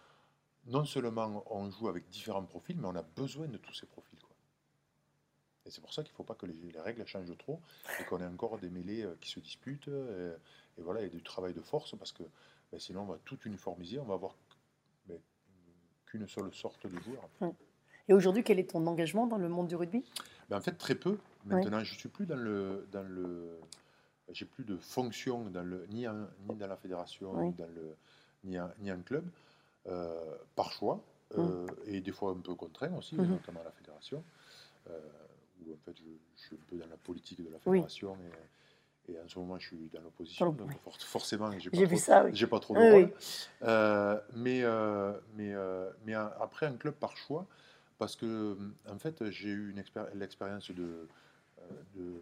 [0.66, 4.18] non seulement on joue avec différents profils, mais on a besoin de tous ces profils.
[4.18, 4.34] quoi.
[5.64, 7.60] Et c'est pour ça qu'il ne faut pas que les, les règles changent trop
[8.00, 9.88] et qu'on ait encore des mêlées euh, qui se disputent.
[9.88, 10.36] euh,
[10.78, 12.22] et, voilà, et du travail de force parce que
[12.70, 14.34] ben, sinon on va tout uniformiser, on va avoir
[15.06, 15.18] ben,
[16.04, 17.54] qu'une seule sorte de joueur.
[18.08, 20.04] Et aujourd'hui, quel est ton engagement dans le monde du rugby?
[20.48, 21.18] Ben, en fait, très peu.
[21.44, 23.58] Maintenant, je suis plus dans le, dans le,
[24.32, 27.46] j'ai plus de fonction dans le, ni, en- ni dans la fédération, Oui.
[27.48, 27.96] ni dans le,
[28.44, 28.58] ni
[29.02, 29.24] club,
[29.86, 31.00] euh, par choix
[31.36, 33.28] euh, et des fois un peu contraint aussi, Mhm.
[33.28, 34.24] notamment à la fédération,
[34.88, 34.98] euh,
[35.64, 36.04] où en fait je,
[36.36, 37.78] je suis un peu dans la politique de la Oui.
[37.78, 38.16] fédération
[39.08, 41.96] et, et en ce moment je suis dans l'opposition, donc for- forcément j'ai pas, trop-
[41.96, 43.12] ça, pas de rôle.
[44.34, 44.64] mais,
[45.36, 45.54] mais,
[46.04, 47.46] mais après un club par choix,
[47.98, 48.56] parce que
[48.88, 49.72] en fait j'ai eu
[50.14, 51.08] l'expérience de,
[51.94, 52.20] de,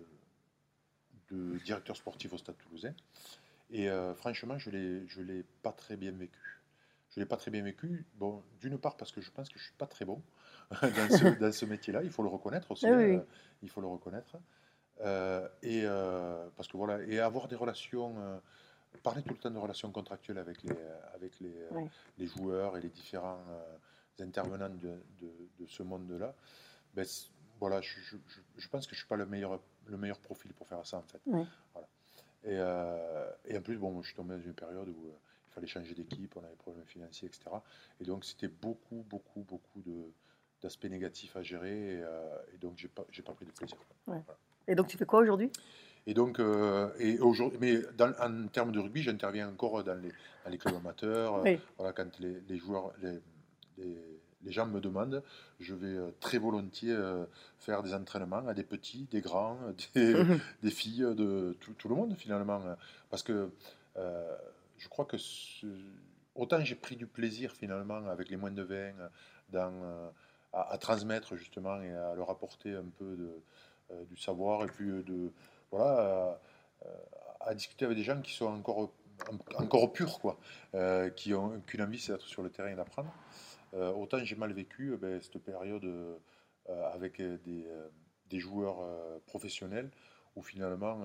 [1.35, 2.95] de directeur sportif au Stade Toulousain,
[3.71, 4.71] et euh, franchement je
[5.07, 6.61] je l'ai pas très bien vécu.
[7.11, 8.05] Je l'ai pas très bien vécu.
[8.17, 10.21] Bon, d'une part parce que je pense que je suis pas très bon
[11.41, 12.87] dans ce, métier-là, il faut le reconnaître aussi.
[12.87, 13.21] Ah oui, euh,
[13.63, 14.37] il faut le reconnaître.
[15.01, 15.85] Euh, et
[16.57, 18.41] parce que voilà, et avoir des relations,
[19.03, 20.77] parler tout le temps de relations contractuelles avec les,
[21.15, 21.89] avec les, Oui.
[22.19, 23.45] les joueurs et les différents
[24.21, 26.35] intervenants de, de- de ce monde-là,
[26.95, 27.05] ben,
[27.61, 28.17] voilà, je, je-
[28.57, 31.03] je- pense que je suis pas le meilleur, le meilleur profil pour faire ça en
[31.03, 31.21] fait.
[31.27, 31.45] Oui.
[31.73, 31.89] Voilà.
[32.45, 35.13] Et, euh, et en plus, bon, je suis tombé dans une période où euh,
[35.49, 37.45] il fallait changer d'équipe, on avait des problèmes financiers, etc.
[38.01, 40.11] Et donc c'était beaucoup, beaucoup, beaucoup de
[40.63, 43.77] d'aspects négatifs à gérer et, euh, et donc j'ai pas j'ai pas pris de plaisir.
[44.67, 45.51] Et donc, tu fais quoi aujourd'hui?
[46.07, 46.41] Et donc,
[46.99, 50.09] et aujourd'hui, mais dans- en termes de rugby, j'interviens encore dans les,
[50.45, 51.43] dans les clubs amateurs.
[51.43, 51.59] Oui.
[51.77, 53.21] Voilà, quand les, les joueurs, les,
[53.77, 54.14] les,
[54.45, 55.23] les gens me demandent,
[55.61, 57.25] je vais euh, très volontiers euh,
[57.59, 59.59] faire des entraînements à des petits, des grands,
[59.95, 60.15] des,
[60.63, 62.61] des filles, de tout, tout le monde finalement.
[63.11, 63.51] Parce que
[63.97, 64.37] euh,
[64.79, 65.67] je crois que ce-
[66.35, 68.93] autant j'ai pris du plaisir finalement avec les moins de 20
[69.51, 70.09] dans, euh,
[70.53, 73.31] à, à transmettre justement et à leur apporter un peu de,
[73.93, 75.31] euh, du savoir et puis de
[75.71, 76.39] voilà
[76.85, 76.89] euh,
[77.41, 78.91] à discuter avec des gens qui sont encore
[79.59, 80.39] encore purs quoi,
[81.15, 83.13] qui ont qu'une envie c'est d'être sur le terrain et d'apprendre.
[83.75, 86.17] Euh, autant j'ai mal vécu euh, ben, cette période euh,
[86.93, 87.67] avec des,
[88.31, 88.79] des joueurs
[89.27, 89.91] professionnels
[90.37, 90.99] où finalement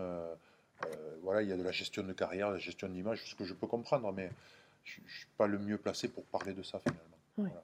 [1.22, 3.44] voilà il y a de la gestion de carrière, de la gestion d'image, ce que
[3.44, 4.32] je peux comprendre, mais
[4.86, 7.18] je ne suis pas le mieux placé pour parler de ça finalement.
[7.38, 7.50] Oui.
[7.50, 7.64] Voilà.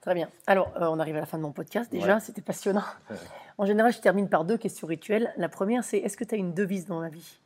[0.00, 0.30] Très bien.
[0.46, 2.20] Alors, euh, on arrive à la fin de mon podcast déjà, Ouais.
[2.20, 2.84] c'était passionnant.
[3.58, 5.34] En général, je termine par deux questions rituelles.
[5.36, 7.39] La première, c'est est-ce que tu as une devise dans la vie?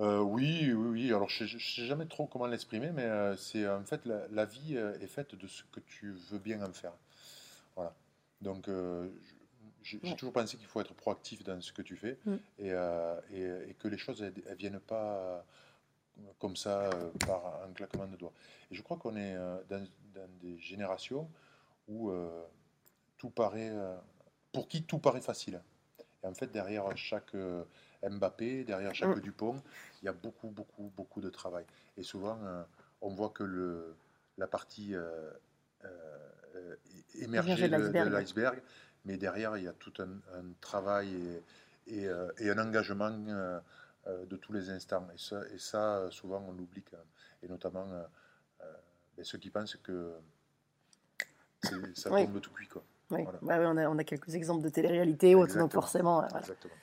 [0.00, 1.12] Euh, oui, oui, oui.
[1.12, 4.44] Alors, je ne sais jamais trop comment l'exprimer, mais euh, c'est en fait la, la
[4.46, 6.92] vie euh, est faite de ce que tu veux bien en faire.
[7.76, 7.94] Voilà.
[8.40, 9.08] Donc, euh,
[9.82, 10.14] j'ai Ouais.
[10.16, 12.34] toujours pensé qu'il faut être proactif dans ce que tu fais Mm.
[12.58, 15.40] et, euh, et- et que les choses elles viennent pas euh,
[16.38, 18.32] comme ça euh, par un claquement de doigts.
[18.70, 21.30] Et je crois qu'on est euh, dans, dans des générations
[21.88, 22.42] où euh,
[23.18, 23.96] tout paraît, euh,
[24.52, 25.60] pour qui tout paraît facile.
[26.22, 27.64] Et en fait, derrière chaque euh,
[28.08, 29.20] Mbappé, derrière chaque Mm.
[29.20, 29.62] Dupont,
[30.02, 31.64] il y a beaucoup, beaucoup, beaucoup de travail.
[31.96, 32.62] Et souvent, euh,
[33.02, 33.94] on voit que le,
[34.38, 35.30] la partie euh,
[35.84, 36.76] euh,
[37.16, 38.60] émergée de l'iceberg.
[39.04, 41.14] mais derrière, il y a tout un, un travail
[41.86, 45.06] et, et, euh, et un engagement de tous les instants.
[45.14, 47.06] Et ça, et ça, souvent, on l'oublie quand même.
[47.42, 47.86] Et notamment
[49.16, 50.14] ben, ceux qui pensent que
[51.94, 52.24] ça Oui.
[52.26, 52.68] tombe tout cuit.
[52.68, 52.82] Quoi.
[53.10, 53.22] Oui.
[53.24, 53.38] Voilà.
[53.42, 56.20] Bah on, a, on a quelques exemples de télé-réalité autres, donc forcément.
[56.20, 56.38] voilà.
[56.38, 56.74] Exactement.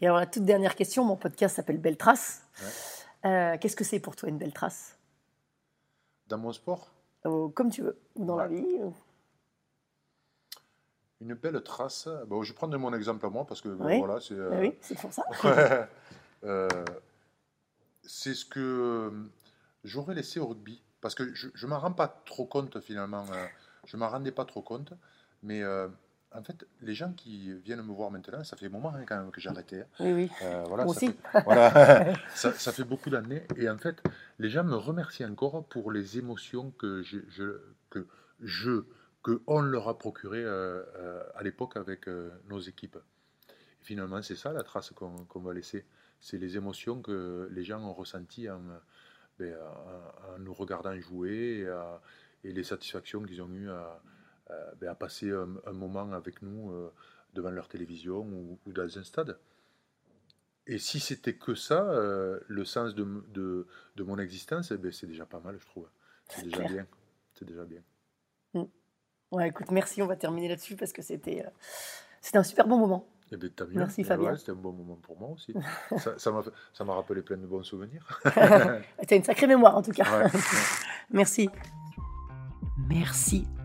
[0.00, 2.42] Et alors, la toute dernière question, mon podcast s'appelle Belle Trace.
[3.24, 4.96] Euh, Qu'est-ce que c'est pour toi une belle trace
[6.28, 6.92] Dans mon sport,
[7.26, 8.64] Euh, Comme tu veux, ou dans la vie.
[8.80, 8.94] ou-
[11.20, 12.08] une belle trace.
[12.28, 13.98] Bon, je prends de mon exemple à moi parce que Oui.
[13.98, 14.34] voilà, c'est.
[14.34, 15.24] euh, Ah oui, c'est pour ça.
[16.44, 16.68] Euh,
[18.04, 19.10] c'est ce que euh,
[19.82, 20.80] j'aurais laissé au rugby.
[21.00, 23.24] Parce que je ne m'en rends pas trop compte finalement.
[23.32, 23.46] euh,
[23.86, 24.92] je ne m'en rendais pas trop compte.
[25.42, 25.88] Mais euh,
[26.34, 29.16] en fait, les gens qui viennent me voir maintenant, ça fait un moment hein, quand
[29.16, 29.80] même que j'ai arrêté.
[29.80, 29.86] hein.
[30.00, 30.30] Oui, oui.
[30.42, 31.16] Euh, voilà, Moi ça aussi.
[31.32, 33.44] fait, voilà, ça, ça fait beaucoup d'années.
[33.56, 34.02] Et en fait,
[34.38, 37.60] les gens me remercient encore pour les émotions que je, je-
[37.90, 38.06] que
[38.42, 38.84] je,
[39.22, 42.06] que on leur a procuré euh, euh, à l'époque avec
[42.48, 42.98] nos équipes.
[43.80, 45.86] Et finalement, c'est ça la trace qu'on va laisser.
[46.20, 48.60] C'est les émotions que les gens ont ressenties en,
[49.38, 52.00] ben, en- en nous regardant jouer et, à-
[52.44, 54.00] et les satisfactions qu'ils ont eues à,
[54.80, 56.92] ben, à passer un, un moment avec nous euh,
[57.34, 59.38] devant leur télévision ou, ou dans un stade.
[60.66, 64.92] Et si c'était que ça, euh, le sens de, de, de mon existence, eh ben,
[64.92, 65.88] c'est déjà pas mal, je trouve.
[66.28, 66.70] C'est déjà clair.
[66.70, 66.86] bien.
[67.34, 67.80] C'est déjà bien.
[69.30, 71.50] Ouais, écoute, merci, on va terminer là-dessus parce que c'était euh,
[72.22, 73.06] c'était un super bon moment.
[73.30, 73.74] Eh ben, tant mieux.
[73.74, 74.30] Merci, Eh Fabien.
[74.30, 75.52] ouais, C'était un bon moment pour moi aussi.
[76.16, 76.42] ça m'a
[76.72, 78.06] ça m'a rappelé plein de bons souvenirs.
[78.24, 80.24] Tu as une sacrée mémoire en tout cas.
[80.24, 80.30] Ouais.
[81.10, 81.50] Merci.
[82.88, 83.46] Merci